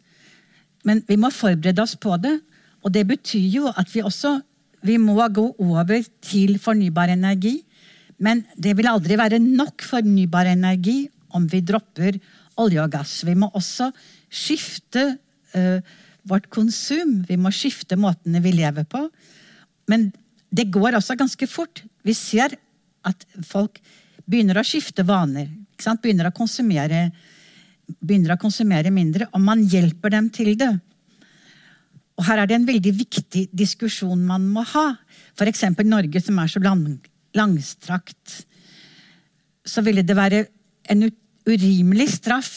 [0.84, 2.40] Men vi må forberede oss på det.
[2.82, 4.40] Og det betyr jo at vi også
[4.82, 7.60] vi må gå over til fornybar energi.
[8.22, 11.06] Men det vil aldri være nok fornybar energi
[11.38, 12.18] om vi dropper
[12.62, 13.22] olje og gass.
[13.26, 13.92] Vi må også
[14.32, 15.06] skifte
[15.56, 15.80] uh,
[16.28, 17.22] vårt konsum.
[17.28, 19.08] Vi må skifte måtene vi lever på.
[19.90, 20.10] Men
[20.52, 21.84] det går også ganske fort.
[22.04, 22.58] Vi ser
[23.08, 23.80] at folk
[24.28, 25.50] begynner å skifte vaner.
[25.82, 27.08] Begynner, å konsumere,
[28.00, 30.70] begynner å konsumere mindre, og man hjelper dem til det.
[32.20, 34.92] Og her er det en veldig viktig diskusjon man må ha.
[35.34, 35.64] F.eks.
[35.88, 36.84] Norge, som er så lang,
[37.34, 38.44] langstrakt.
[39.66, 40.46] Så ville det være
[40.92, 41.08] en
[41.50, 42.54] urimelig straff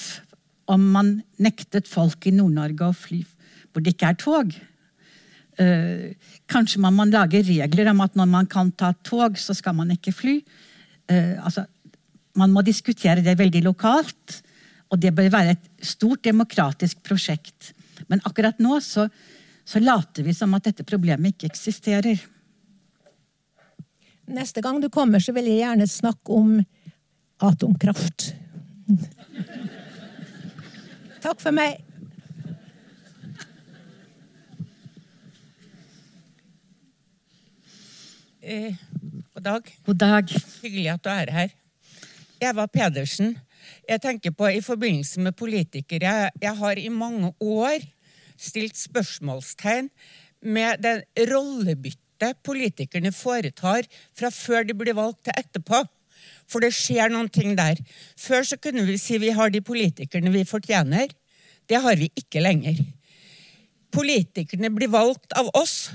[0.68, 3.22] om man nektet folk i Nord-Norge å fly
[3.74, 4.52] hvor det ikke er tog.
[5.60, 6.14] Eh,
[6.50, 9.92] kanskje man må lage regler om at når man kan ta tog, så skal man
[9.94, 10.40] ikke fly.
[11.10, 11.66] Eh, altså,
[12.34, 14.40] man må diskutere det veldig lokalt,
[14.90, 17.72] og det bør være et stort demokratisk prosjekt.
[18.10, 19.06] Men akkurat nå så,
[19.64, 22.18] så later vi som at dette problemet ikke eksisterer.
[24.34, 26.56] Neste gang du kommer, så vil jeg gjerne snakke om
[27.44, 28.32] atomkraft.
[31.24, 31.80] Takk for meg.
[38.44, 38.74] Eh,
[39.32, 39.68] god dag.
[39.86, 40.32] God dag.
[40.60, 41.52] Hyggelig at du er her.
[42.44, 43.38] Eva Pedersen.
[43.88, 47.80] Jeg tenker på i forbindelse med politikere Jeg, jeg har i mange år
[48.36, 49.88] stilt spørsmålstegn
[50.44, 55.80] med det rollebyttet politikerne foretar fra før de blir valgt til etterpå.
[56.44, 57.80] For det skjer noen ting der.
[58.20, 61.08] Før så kunne vi si vi har de politikerne vi fortjener.
[61.64, 62.76] Det har vi ikke lenger.
[63.88, 65.94] Politikerne blir valgt av oss.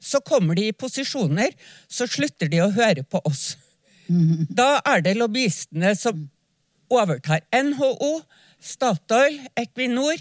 [0.00, 1.52] Så kommer de i posisjoner,
[1.88, 3.56] så slutter de å høre på oss.
[4.50, 6.24] Da er det lobbyistene som
[6.90, 7.44] overtar.
[7.54, 8.22] NHO,
[8.60, 10.18] Statoil, Equinor.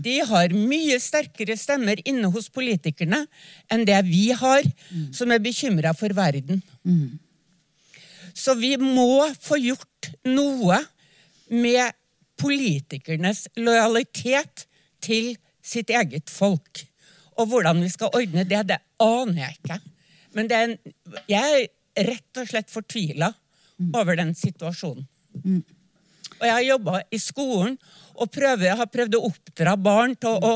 [0.00, 3.26] De har mye sterkere stemmer inne hos politikerne
[3.68, 4.64] enn det vi har,
[5.12, 6.62] som er bekymra for verden.
[8.32, 10.78] Så vi må få gjort noe
[11.50, 11.92] med
[12.40, 14.64] politikernes lojalitet
[15.04, 16.86] til sitt eget folk.
[17.38, 19.78] Og hvordan vi skal ordne det, det aner jeg ikke.
[20.36, 20.76] Men er en,
[21.30, 21.68] jeg
[21.98, 23.30] er rett og slett fortvila
[23.94, 25.06] over den situasjonen.
[26.38, 27.78] Og jeg har jobba i skolen
[28.18, 30.52] og prøver, jeg har prøvd å oppdra barn til å,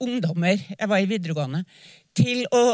[0.00, 1.62] ungdommer jeg var i videregående,
[2.16, 2.64] til å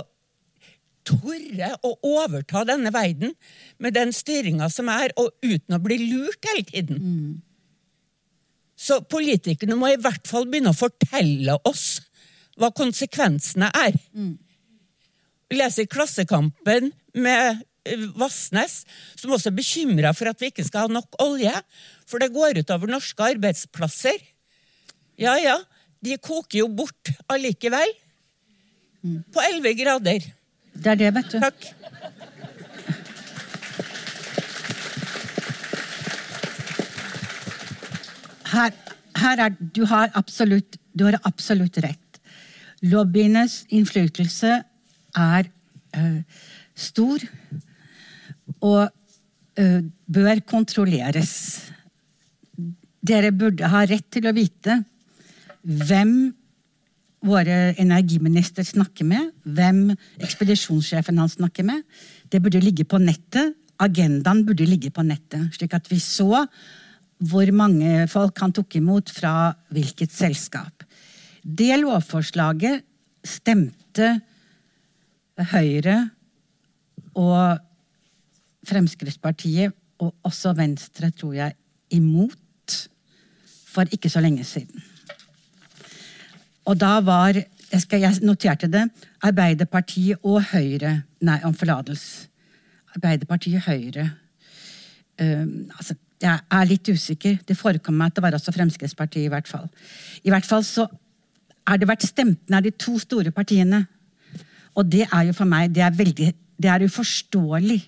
[1.08, 3.32] tørre å overta denne verden
[3.80, 7.00] med den styringa som er, og uten å bli lurt hele tiden.
[7.00, 7.30] Mm.
[8.78, 11.98] Så politikerne må i hvert fall begynne å fortelle oss
[12.58, 13.96] hva konsekvensene er.
[14.12, 14.36] Mm.
[15.54, 18.82] Leser Klassekampen med eh, Vassnes,
[19.16, 21.54] som også er bekymra for at vi ikke skal ha nok olje.
[22.08, 24.18] For det går utover norske arbeidsplasser.
[25.18, 25.56] Ja ja,
[26.04, 27.94] de koker jo bort allikevel.
[29.02, 29.22] Mm.
[29.32, 30.26] På 11 grader.
[30.78, 31.38] Det er det, vet du.
[31.42, 31.74] Takk.
[38.48, 38.72] Her,
[39.20, 42.07] her er, du, har absolutt, du har absolutt rett.
[42.86, 44.52] Lobbyenes innflytelse
[45.18, 45.48] er
[45.98, 46.20] uh,
[46.78, 47.24] stor
[48.62, 48.84] og
[49.58, 51.32] uh, bør kontrolleres.
[53.02, 54.80] Dere burde ha rett til å vite
[55.62, 56.30] hvem
[57.26, 59.88] våre energiminister snakker med, hvem
[60.22, 61.82] ekspedisjonssjefen hans snakker med.
[62.30, 63.56] Det burde ligge på nettet.
[63.78, 66.44] Agendaen burde ligge på nettet, slik at vi så
[67.18, 70.86] hvor mange folk han tok imot fra hvilket selskap.
[71.48, 72.82] Det lovforslaget
[73.24, 74.18] stemte
[75.52, 76.10] Høyre
[77.16, 77.58] og
[78.68, 81.54] Fremskrittspartiet, og også Venstre, tror jeg,
[81.90, 82.74] imot
[83.66, 84.82] for ikke så lenge siden.
[86.68, 88.84] Og da var jeg, skal, jeg noterte det.
[89.24, 92.28] Arbeiderpartiet og Høyre Nei, om forlatelse.
[92.94, 94.10] Arbeiderpartiet Høyre
[95.20, 97.40] um, altså, Jeg er litt usikker.
[97.48, 99.68] Det forekommer meg at det var også Fremskrittspartiet, i hvert fall.
[100.24, 100.86] I hvert fall så
[101.68, 103.84] har det vært stemt ned de to store partiene.
[104.78, 107.80] Og det er jo for meg det er veldig, det er uforståelig.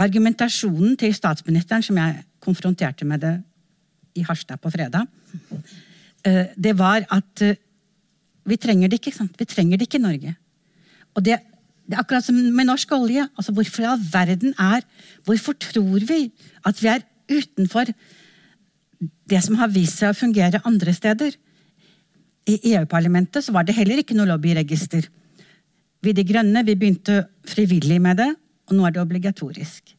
[0.00, 3.34] Argumentasjonen til statsministeren, som jeg konfronterte med det
[4.16, 5.04] i Harstad på fredag,
[6.22, 7.58] Eh, det var at eh,
[8.46, 9.14] vi trenger det ikke.
[9.14, 9.34] Sant?
[9.38, 10.34] Vi trenger det ikke i Norge.
[11.14, 11.38] Og det,
[11.86, 13.26] det, er akkurat som med norsk olje.
[13.36, 14.86] Altså, hvorfor i all verden er
[15.24, 16.32] Hvorfor tror vi
[16.66, 17.90] at vi er utenfor
[19.30, 21.34] det som har vist seg å fungere andre steder?
[22.48, 25.06] I EU-parlamentet var det heller ikke noe lobbyregister.
[26.02, 28.30] Vi De Grønne vi begynte frivillig med det,
[28.68, 29.94] og nå er det obligatorisk.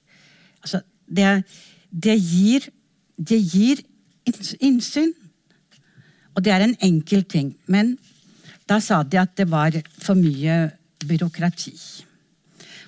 [0.63, 1.43] Altså, det,
[1.89, 2.67] det, gir,
[3.17, 3.83] det gir
[4.59, 5.13] innsyn.
[6.33, 7.53] Og det er en enkel ting.
[7.71, 7.95] Men
[8.67, 10.65] da sa de at det var for mye
[11.03, 11.75] byråkrati.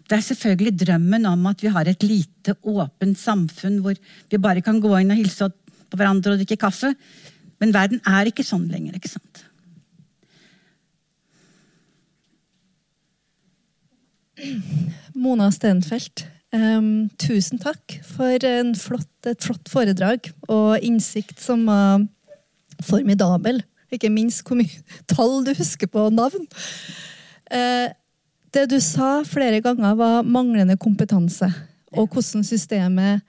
[0.05, 3.97] Det er selvfølgelig drømmen om at vi har et lite, åpent samfunn hvor
[4.29, 5.49] vi bare kan gå inn og hilse
[5.89, 6.93] på hverandre og drikke kaffe.
[7.61, 9.44] Men verden er ikke sånn lenger, ikke sant?
[15.15, 16.25] Mona Stenfeldt,
[16.55, 18.47] um, tusen takk for
[18.79, 22.03] flott, et flott foredrag og innsikt som var
[22.83, 23.63] formidabel.
[23.93, 24.81] Ikke minst hvor mye
[25.11, 26.47] tall du husker på navn.
[27.53, 27.93] Eh,
[28.55, 31.49] det du sa flere ganger, var manglende kompetanse.
[31.95, 33.23] Og hvordan systemet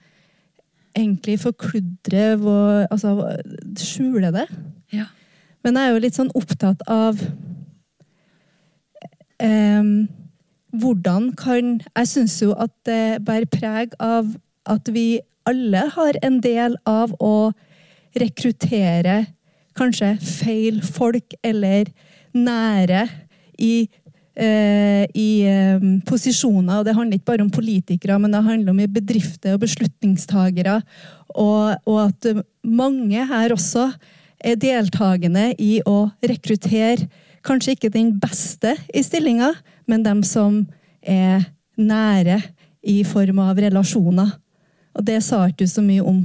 [0.97, 3.37] egentlig forkludrer og altså,
[3.77, 4.47] skjuler det.
[4.93, 5.05] Ja.
[5.63, 7.19] Men jeg er jo litt sånn opptatt av
[9.43, 9.83] eh,
[10.75, 14.35] hvordan kan Jeg syns jo at det bærer preg av
[14.67, 17.51] at vi alle har en del av å
[18.17, 19.21] rekruttere
[19.77, 21.87] kanskje feil folk eller
[22.35, 23.05] nære
[23.61, 23.87] i,
[24.35, 26.79] eh, i eh, posisjoner.
[26.79, 30.81] Og det handler ikke bare om politikere, men det handler om bedrifter og beslutningstagere.
[31.29, 33.91] Og, og at mange her også
[34.43, 37.07] er deltakende i å rekruttere
[37.47, 39.53] kanskje ikke den beste i stillinga,
[39.87, 40.65] men dem som
[41.01, 42.41] er nære
[42.87, 44.35] i form av relasjoner.
[44.97, 46.21] Og det sa ikke du så mye om.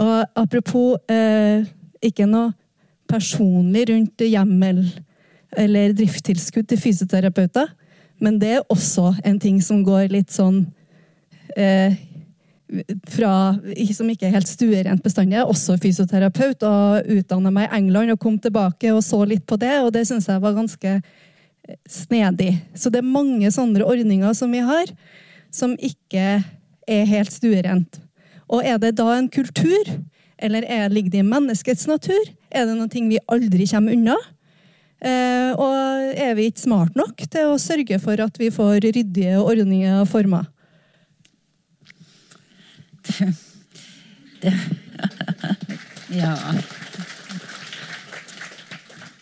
[0.00, 1.66] Og apropos eh,
[2.02, 2.52] ikke noe
[3.10, 4.80] personlig rundt hjemmel
[5.60, 7.68] eller driftstilskudd til fysioterapeuter.
[8.22, 10.64] Men det er også en ting som går litt sånn
[11.58, 11.94] eh,
[13.12, 13.54] fra,
[13.92, 15.36] Som ikke er helt stuerent bestandig.
[15.36, 19.44] Jeg er også fysioterapeut og utdanna meg i England og kom tilbake og så litt
[19.46, 20.94] på det, og det syns jeg var ganske
[21.88, 22.56] snedig.
[22.76, 24.90] Så det er mange sånne ordninger som vi har,
[25.54, 26.42] som ikke
[26.88, 28.00] er helt stuerent.
[28.52, 29.90] Og er det da en kultur,
[30.38, 32.20] eller er, ligger det i menneskets natur?
[32.50, 34.16] Er det noe vi aldri kommer unna?
[35.04, 39.40] Eh, og er vi ikke smart nok til å sørge for at vi får ryddige
[39.40, 40.46] ordninger og former?
[43.04, 43.26] Det,
[44.40, 44.54] det,
[46.20, 46.32] ja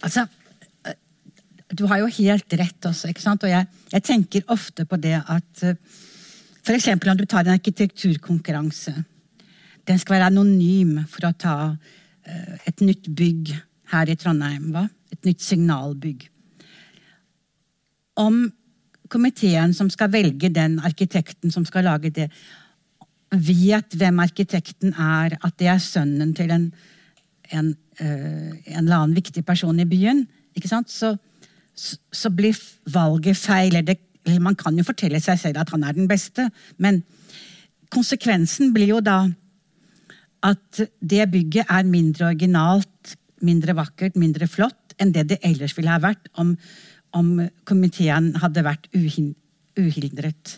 [0.07, 0.28] Altså
[1.73, 3.45] Du har jo helt rett også, ikke sant?
[3.47, 5.62] Og jeg, jeg tenker ofte på det at
[6.62, 6.89] F.eks.
[7.01, 8.93] når du tar en arkitekturkonkurranse.
[9.89, 13.55] Den skal være anonym for å ta uh, et nytt bygg
[13.91, 14.68] her i Trondheim.
[14.75, 14.85] Hva?
[15.11, 16.29] Et nytt signalbygg.
[18.20, 18.45] Om
[19.12, 22.29] komiteen som skal velge den arkitekten som skal lage det,
[23.33, 26.68] vet hvem arkitekten er, at det er sønnen til en,
[27.51, 30.93] en, uh, en eller annen viktig person i byen, ikke sant?
[30.93, 31.16] så,
[31.75, 32.59] så, blir
[32.93, 33.79] valget feil.
[33.87, 33.99] Det,
[34.41, 36.49] man kan jo fortelle seg selv at han er den beste,
[36.79, 37.03] men
[37.93, 39.25] konsekvensen blir jo da
[40.43, 45.93] at det bygget er mindre originalt, mindre vakkert, mindre flott enn det det ellers ville
[45.93, 46.55] ha vært om,
[47.16, 47.37] om
[47.68, 50.57] komiteen hadde vært uhindret.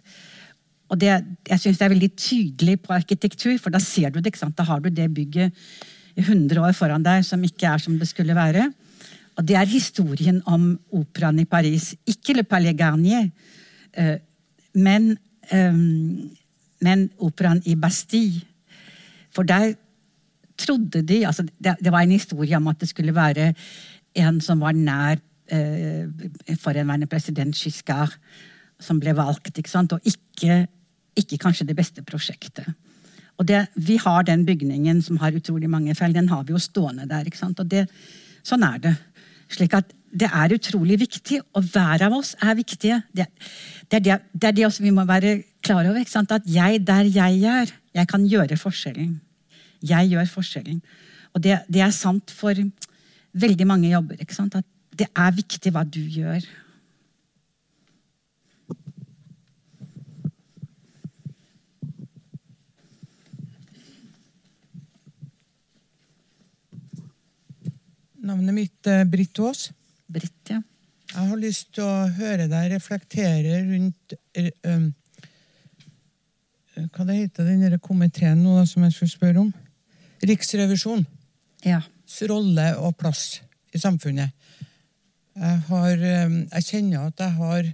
[0.92, 1.12] Og det,
[1.48, 4.32] jeg syns det er veldig tydelig på arkitektur, for da ser du det.
[4.32, 4.56] ikke sant?
[4.58, 5.54] Da har du det bygget
[6.20, 8.68] 100 år foran deg som ikke er som det skulle være.
[9.34, 11.92] Og det er historien om operaen i Paris.
[12.06, 13.30] Ikke Le Palais Garnier,
[13.92, 14.18] eh,
[14.74, 15.16] men,
[15.50, 15.72] eh,
[16.80, 18.44] men operaen i Bastille.
[19.34, 19.74] For der
[20.58, 23.54] trodde de altså det, det, var en historie om at det skulle være
[24.14, 25.18] en som var nær
[25.50, 26.06] eh,
[26.60, 28.14] forhenværende president Giscard,
[28.80, 29.58] som ble valgt.
[29.58, 29.92] ikke sant?
[29.92, 30.66] Og ikke
[31.16, 32.66] ikke kanskje det beste prosjektet.
[33.38, 36.14] Og det, Vi har den bygningen som har utrolig mange feil.
[36.14, 37.24] Den har vi jo stående der.
[37.24, 37.60] ikke sant?
[37.60, 37.88] Og det,
[38.44, 38.90] Sånn er det.
[39.52, 43.00] Slik at det er utrolig viktig, og hver av oss er viktige.
[43.10, 43.26] Det,
[43.90, 46.04] det, er, det, det er det vi må være klar over.
[46.04, 49.16] At jeg der jeg er, jeg kan gjøre forskjellen.
[49.82, 50.82] Jeg gjør forskjellen.
[51.34, 52.54] Og det, det er sant for
[53.34, 54.22] veldig mange jobber.
[54.22, 54.64] At
[54.94, 56.46] det er viktig hva du gjør.
[68.24, 69.66] Navnet mitt er Britt Aas.
[70.08, 70.62] Britt, ja.
[71.10, 74.14] Jeg har lyst til å høre deg reflektere rundt
[74.64, 74.86] um,
[76.94, 79.50] Hva det heter den komiteen nå da, som jeg skulle spørre om?
[80.24, 81.04] Riksrevisjon.
[81.64, 81.82] Ja.
[82.30, 83.42] rolle og plass
[83.74, 84.32] i samfunnet.
[85.34, 87.68] Jeg, har, jeg, kjenner at jeg har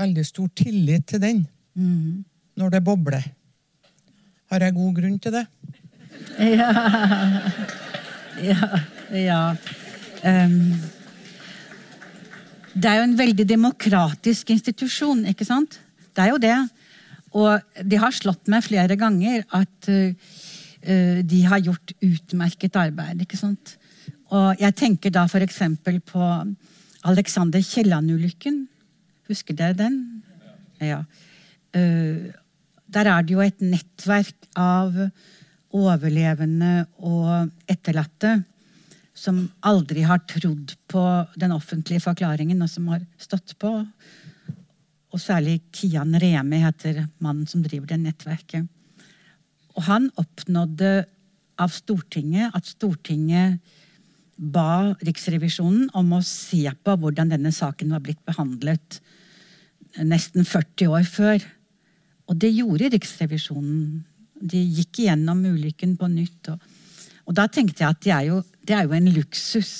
[0.00, 2.24] veldig stor tillit til den mm.
[2.60, 3.24] når det bobler.
[4.52, 5.46] Har jeg god grunn til det?
[6.38, 6.68] Ja.
[8.42, 8.68] Ja.
[9.14, 9.40] ja.
[10.24, 10.72] Um,
[12.74, 15.76] det er jo en veldig demokratisk institusjon, ikke sant?
[16.16, 16.56] Det er jo det.
[17.34, 20.14] Og de har slått meg flere ganger at uh,
[21.34, 23.20] de har gjort utmerket arbeid.
[23.22, 23.76] ikke sant?
[24.32, 25.60] Og jeg tenker da f.eks.
[26.08, 26.30] på
[27.04, 28.64] Alexander Kielland-ulykken.
[29.28, 30.00] Husker dere den?
[30.80, 31.02] Ja.
[31.76, 32.32] Uh,
[32.94, 34.96] der er det jo et nettverk av
[35.74, 38.38] overlevende og etterlatte
[39.14, 41.02] som aldri har trodd på
[41.38, 43.70] den offentlige forklaringen, og som har stått på.
[45.14, 48.66] Og særlig Kian Remi heter mannen som driver det nettverket.
[49.74, 50.92] Og han oppnådde
[51.62, 53.62] av Stortinget at Stortinget
[54.34, 58.98] ba Riksrevisjonen om å se på hvordan denne saken var blitt behandlet
[60.02, 61.44] nesten 40 år før.
[62.26, 64.02] Og det gjorde Riksrevisjonen.
[64.42, 66.50] De gikk igjennom ulykken på nytt.
[66.50, 66.58] og
[67.24, 69.72] og da tenkte jeg at de er, jo, det er jo en luksus.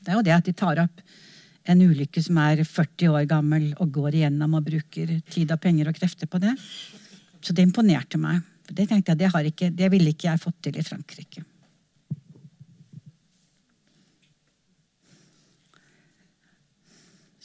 [0.00, 1.02] Det er jo det at de tar opp
[1.70, 5.90] en ulykke som er 40 år gammel, og går igjennom og bruker tid og penger
[5.90, 6.54] og krefter på det.
[7.40, 8.42] Så det imponerte meg.
[8.70, 11.44] Det tenkte jeg, det, ikke, det ville ikke jeg fått til i Frankrike.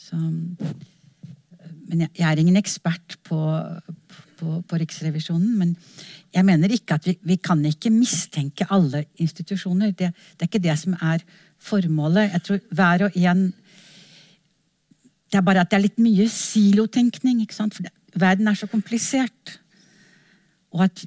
[0.06, 3.40] Så, men jeg, jeg, er ingen ekspert på,
[4.38, 5.56] på, på Riksrevisjonen.
[5.58, 5.74] Men
[6.34, 9.92] jeg mener ikke at vi, vi kan ikke mistenke alle institusjoner.
[9.92, 11.24] Det, det, er ikke det som er
[11.62, 12.32] formålet.
[12.32, 13.46] Jeg tror hver og en
[15.26, 17.40] Det er bare at det er litt mye silotenkning.
[17.42, 17.74] ikke sant?
[17.74, 19.58] For det, verden er så komplisert.
[20.72, 21.02] Og at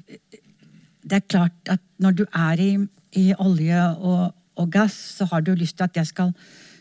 [1.00, 2.72] det er klart at når du er i,
[3.16, 6.34] i olje og, og, gass, så har du lyst til at det skal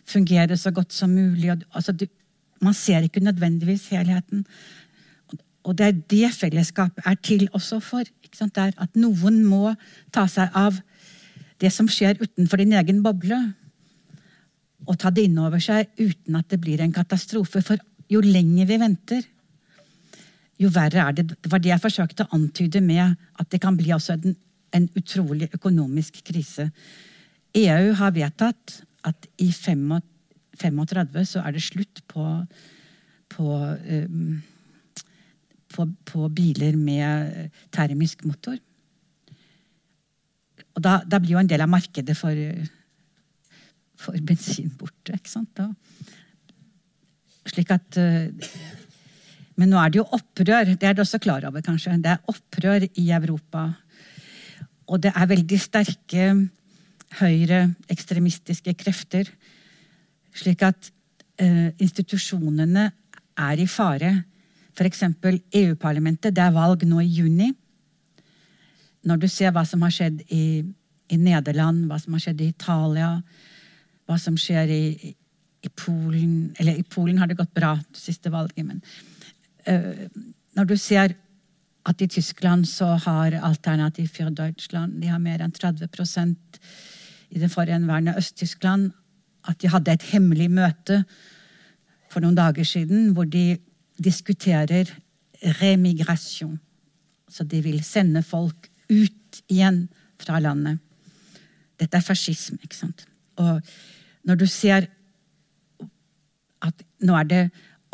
[0.10, 1.54] fungere så godt som mulig.
[1.74, 2.06] Altså, du,
[2.62, 4.46] man ser ikke nødvendigvis helheten.
[5.70, 8.08] Og det er det fellesskapet er til også for.
[8.58, 9.74] At noen må
[10.14, 10.80] ta seg av
[11.62, 13.38] det som skjer utenfor din egen boble.
[14.88, 17.62] Og ta det inn over seg uten at det blir en katastrofe.
[17.66, 17.78] For
[18.10, 19.26] jo lenger vi venter,
[20.60, 21.28] jo verre er det.
[21.38, 24.36] Det var det jeg forsøkte å antyde med at det kan bli en,
[24.74, 26.70] en utrolig økonomisk krise.
[27.58, 32.26] EU har vedtatt at i 35 så er det slutt på,
[33.32, 34.42] på, um,
[35.88, 38.58] på, biler med termisk motor.
[40.76, 42.36] Og da, da, blir jo en del av markedet for,
[44.00, 45.16] for bensin borte.
[45.16, 45.52] ikke sant?
[45.58, 45.68] Da.
[47.50, 48.30] Slik at uh,
[49.60, 50.72] Men nå er det jo opprør.
[50.80, 51.98] Det er du også klar over, kanskje.
[52.00, 53.66] Det er opprør i Europa.
[54.88, 56.30] Og det er veldig sterke
[57.20, 59.28] høyreekstremistiske krefter.
[60.32, 60.92] Slik at
[61.42, 62.88] uh, institusjonene
[63.40, 64.14] er i fare.
[64.80, 65.04] F.eks.
[65.60, 66.36] EU-parlamentet.
[66.36, 67.52] Det er valg nå i juni
[69.08, 70.60] når du ser hva som har skjedd i,
[71.10, 73.14] i, Nederland, hva som har skjedd i Italia,
[74.10, 75.14] hva som skjer i,
[75.64, 78.82] i Polen Eller i Polen har det gått bra, det siste valget, men
[79.70, 80.06] uh,
[80.58, 81.16] Når du ser
[81.88, 86.60] at i Tyskland så har Alternativ for Deutschland de har mer enn 30%
[87.30, 88.92] i det forhenværende Øst-Tyskland.
[89.48, 91.04] At de hadde et hemmelig møte
[92.12, 93.58] for noen dager siden hvor de
[94.02, 94.90] diskuterer
[95.60, 96.58] remigrasjon.
[97.30, 99.86] Så de vil sende folk ut igjen
[100.20, 100.80] fra landet.
[101.80, 103.06] Dette er fascisme, ikke sant.
[103.40, 103.62] Og
[104.28, 104.90] når du ser
[106.66, 107.44] at nå er det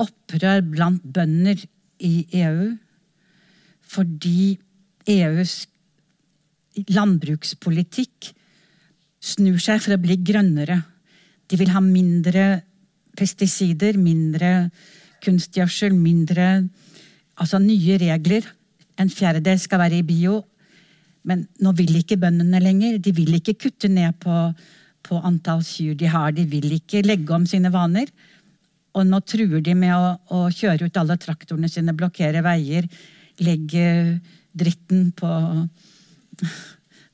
[0.02, 1.60] opprør blant bønder
[2.04, 2.72] i EU
[3.86, 4.56] fordi
[5.08, 5.54] EUs
[6.90, 8.32] landbrukspolitikk
[9.26, 10.80] snur seg for å bli grønnere.
[11.46, 12.46] De vil ha mindre
[13.16, 14.72] pesticider, mindre
[15.26, 16.68] kunstgjødsel, mindre
[17.36, 18.46] Altså nye regler.
[18.96, 20.38] En fjerdedel skal være i bio,
[21.28, 23.00] men nå vil ikke bøndene lenger.
[23.04, 24.36] De vil ikke kutte ned på,
[25.04, 26.32] på antall kyr de har.
[26.32, 28.08] De vil ikke legge om sine vaner.
[28.96, 32.88] Og nå truer de med å, å kjøre ut alle traktorene sine, blokkere veier,
[33.44, 33.90] legge
[34.56, 35.32] dritten på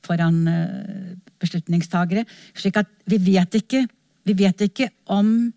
[0.06, 2.22] foran eh, beslutningstagere.
[2.54, 3.82] Slik at vi vet ikke,
[4.22, 5.50] vi vet ikke om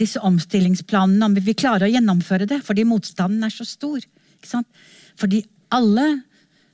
[0.00, 4.04] disse omstillingsplanene, om vi vil klare å gjennomføre det, fordi motstanden er så stor.
[5.16, 5.42] Fordi
[5.74, 6.06] alle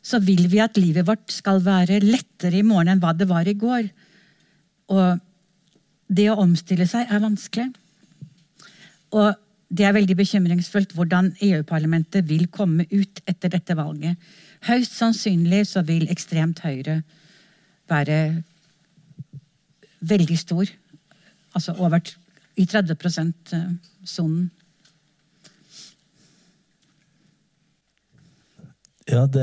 [0.03, 3.47] så vil vi at livet vårt skal være lettere i morgen enn hva det var
[3.47, 3.87] i går.
[4.93, 5.23] Og
[6.13, 7.71] det å omstille seg er vanskelig.
[9.15, 9.39] Og
[9.73, 14.19] det er veldig bekymringsfullt hvordan EU-parlamentet vil komme ut etter dette valget.
[14.67, 17.01] Høyst sannsynlig så vil ekstremt høyre
[17.89, 18.19] være
[20.03, 20.69] veldig stor.
[21.55, 22.03] Altså over
[22.57, 24.51] i 30 %-sonen.
[29.11, 29.43] Ja, det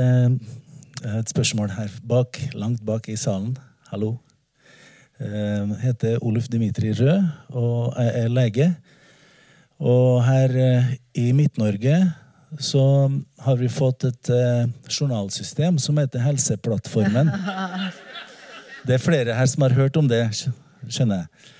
[1.04, 3.56] er et spørsmål her bak, langt bak i salen.
[3.90, 4.16] Hallo.
[5.20, 8.68] Jeg eh, heter Oluf Dimitri Rød og jeg er lege.
[9.78, 11.98] Og her eh, i Midt-Norge
[12.58, 12.84] så
[13.44, 17.30] har vi fått et eh, journalsystem som heter Helseplattformen.
[18.86, 20.22] Det er flere her som har hørt om det,
[20.88, 21.50] skjønner jeg.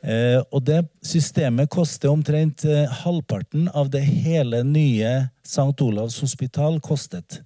[0.00, 5.12] Eh, og det systemet koster omtrent eh, halvparten av det hele nye
[5.44, 5.74] St.
[5.84, 7.42] Olavs hospital kostet.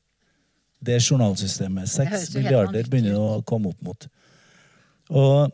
[0.84, 1.90] Det journalsystemet.
[1.90, 4.06] Seks milliarder begynner å komme opp mot.
[5.10, 5.48] Og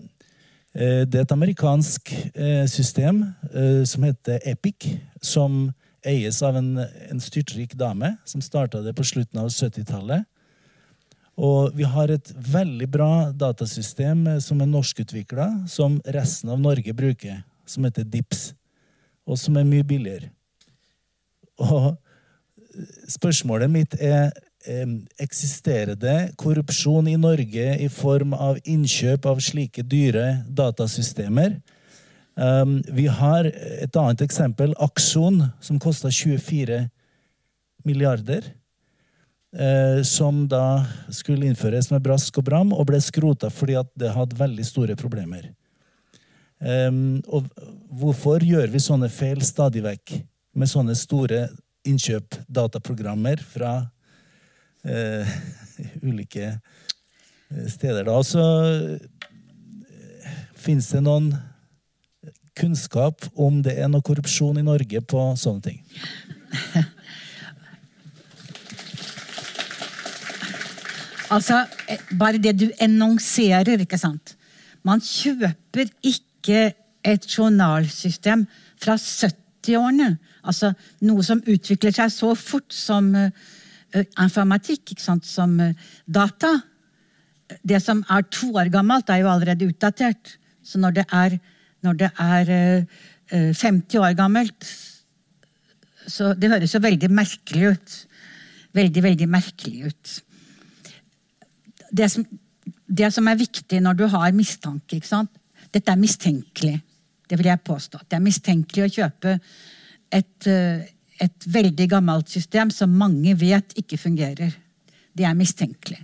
[0.74, 4.90] eh, det er et amerikansk eh, system eh, som heter Epic,
[5.24, 5.70] som
[6.04, 10.28] eies av en, en styrtrik dame som starta det på slutten av 70-tallet.
[11.40, 16.92] Og vi har et veldig bra datasystem eh, som er norskutvikla, som resten av Norge
[16.96, 18.50] bruker, som heter DIPS,
[19.24, 20.28] og som er mye billigere.
[21.64, 24.30] Og eh, spørsmålet mitt er
[24.60, 31.54] Eksisterer det korrupsjon i Norge i form av innkjøp av slike dyre datasystemer?
[32.92, 36.82] vi har et annet eksempel, Akson, som kosta 24
[37.88, 38.52] milliarder.
[39.50, 44.12] Eh, som da skulle innføres med brask og bram, og ble skrota fordi at det
[44.14, 45.50] hadde veldig store problemer.
[46.60, 47.46] Og
[47.88, 50.12] hvorfor gjør vi sånne feil stadig vekk
[50.60, 51.46] med sånne store
[51.88, 53.70] innkjøp, dataprogrammer fra
[54.84, 55.32] uh,
[56.08, 58.04] ulike eh, steder?
[58.04, 59.00] Da så uh,
[60.52, 61.32] fins det noen
[62.60, 65.80] kunnskap om det er noe korrupsjon i Norge på sånne ting?
[71.30, 74.34] Altså, eh, bare det du annonserer, ikke sant.
[74.82, 76.72] Man kjøper ikke
[77.06, 78.46] et journalsystem
[78.80, 80.16] fra 70-årene.
[80.42, 80.72] Altså
[81.06, 83.28] noe som utvikler seg så fort som uh,
[84.20, 86.54] informatikk, ikke sant, som uh, data.
[87.62, 90.36] Det som er to år gammelt, er jo allerede utdatert.
[90.64, 91.36] Så når det er,
[91.84, 92.54] når det er
[93.30, 94.72] uh, 50 år gammelt,
[96.10, 97.96] så det høres jo veldig merkelig ut.
[98.74, 100.16] Veldig, veldig merkelig ut.
[101.90, 102.24] Det som,
[102.86, 105.00] det som er viktig når du har mistanke?
[105.70, 106.76] Dette er mistenkelig.
[107.30, 108.02] Det vil jeg påstå.
[108.08, 109.36] Det er mistenkelig å kjøpe
[110.10, 110.86] et, eh,
[111.20, 114.54] et veldig gammelt system som mange vet ikke fungerer.
[115.14, 116.00] Det er mistenkelig.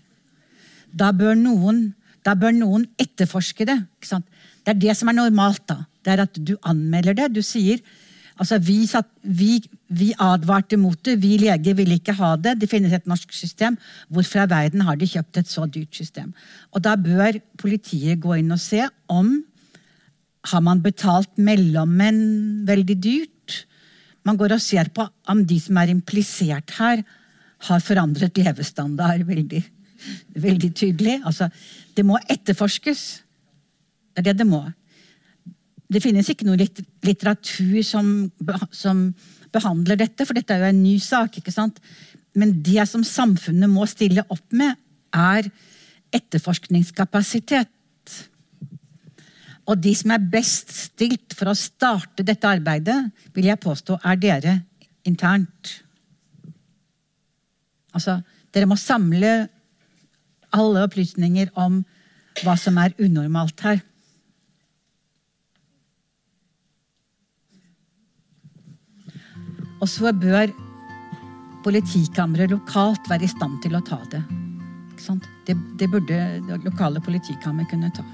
[0.97, 1.95] Da bør noen,
[2.25, 3.79] da bør noen etterforske det.
[4.01, 5.67] Det er det som er normalt.
[5.67, 5.85] da.
[6.03, 7.33] Det er at du anmelder det.
[7.35, 7.81] Du sier
[8.37, 9.59] altså vi, satt, vi,
[9.89, 11.19] vi advarte mot det.
[11.23, 12.57] Vi leger ville ikke ha det.
[12.61, 13.79] Det finnes et norsk system.
[14.13, 16.33] Hvorfor i verden har de kjøpt et så dyrt system?
[16.73, 19.39] Og Da bør politiet gå inn og se om
[20.47, 23.63] har man betalt mellommenn veldig dyrt.
[24.27, 27.03] Man går og ser på om de som er implisert her,
[27.67, 29.63] har forandret levestandard veldig,
[30.37, 31.21] veldig tydelig.
[31.25, 31.49] Altså,
[31.97, 33.05] det må etterforskes.
[34.13, 34.61] Det er det det må.
[35.87, 38.09] Det finnes ikke noe litteratur som,
[38.75, 39.07] som
[39.55, 41.39] behandler dette, for dette er jo en ny sak.
[41.39, 41.79] ikke sant?
[42.37, 44.75] Men det som samfunnet må stille opp med,
[45.15, 45.49] er
[46.17, 47.71] etterforskningskapasitet.
[49.67, 52.99] Og de som er best stilt for å starte dette arbeidet,
[53.35, 54.55] vil jeg påstå er dere
[55.07, 55.73] internt.
[57.97, 58.21] Altså,
[58.55, 59.47] dere må samle
[60.57, 61.81] alle opplysninger om
[62.45, 63.81] hva som er unormalt her.
[69.81, 70.53] Og så bør
[71.67, 74.23] politikammeret lokalt være i stand til å ta det.
[75.47, 78.05] Det, det, burde det lokale politikammer kunne ta.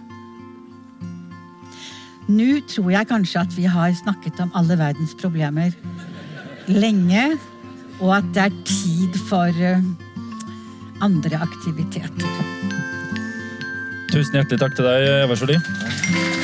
[2.33, 5.73] Nå tror jeg kanskje at vi har snakket om alle verdens problemer
[6.71, 7.25] lenge,
[8.01, 9.83] og at det er tid for eh,
[11.03, 12.31] andre aktiviteter.
[14.13, 16.42] Tusen hjertelig takk til deg, Eva Jolie.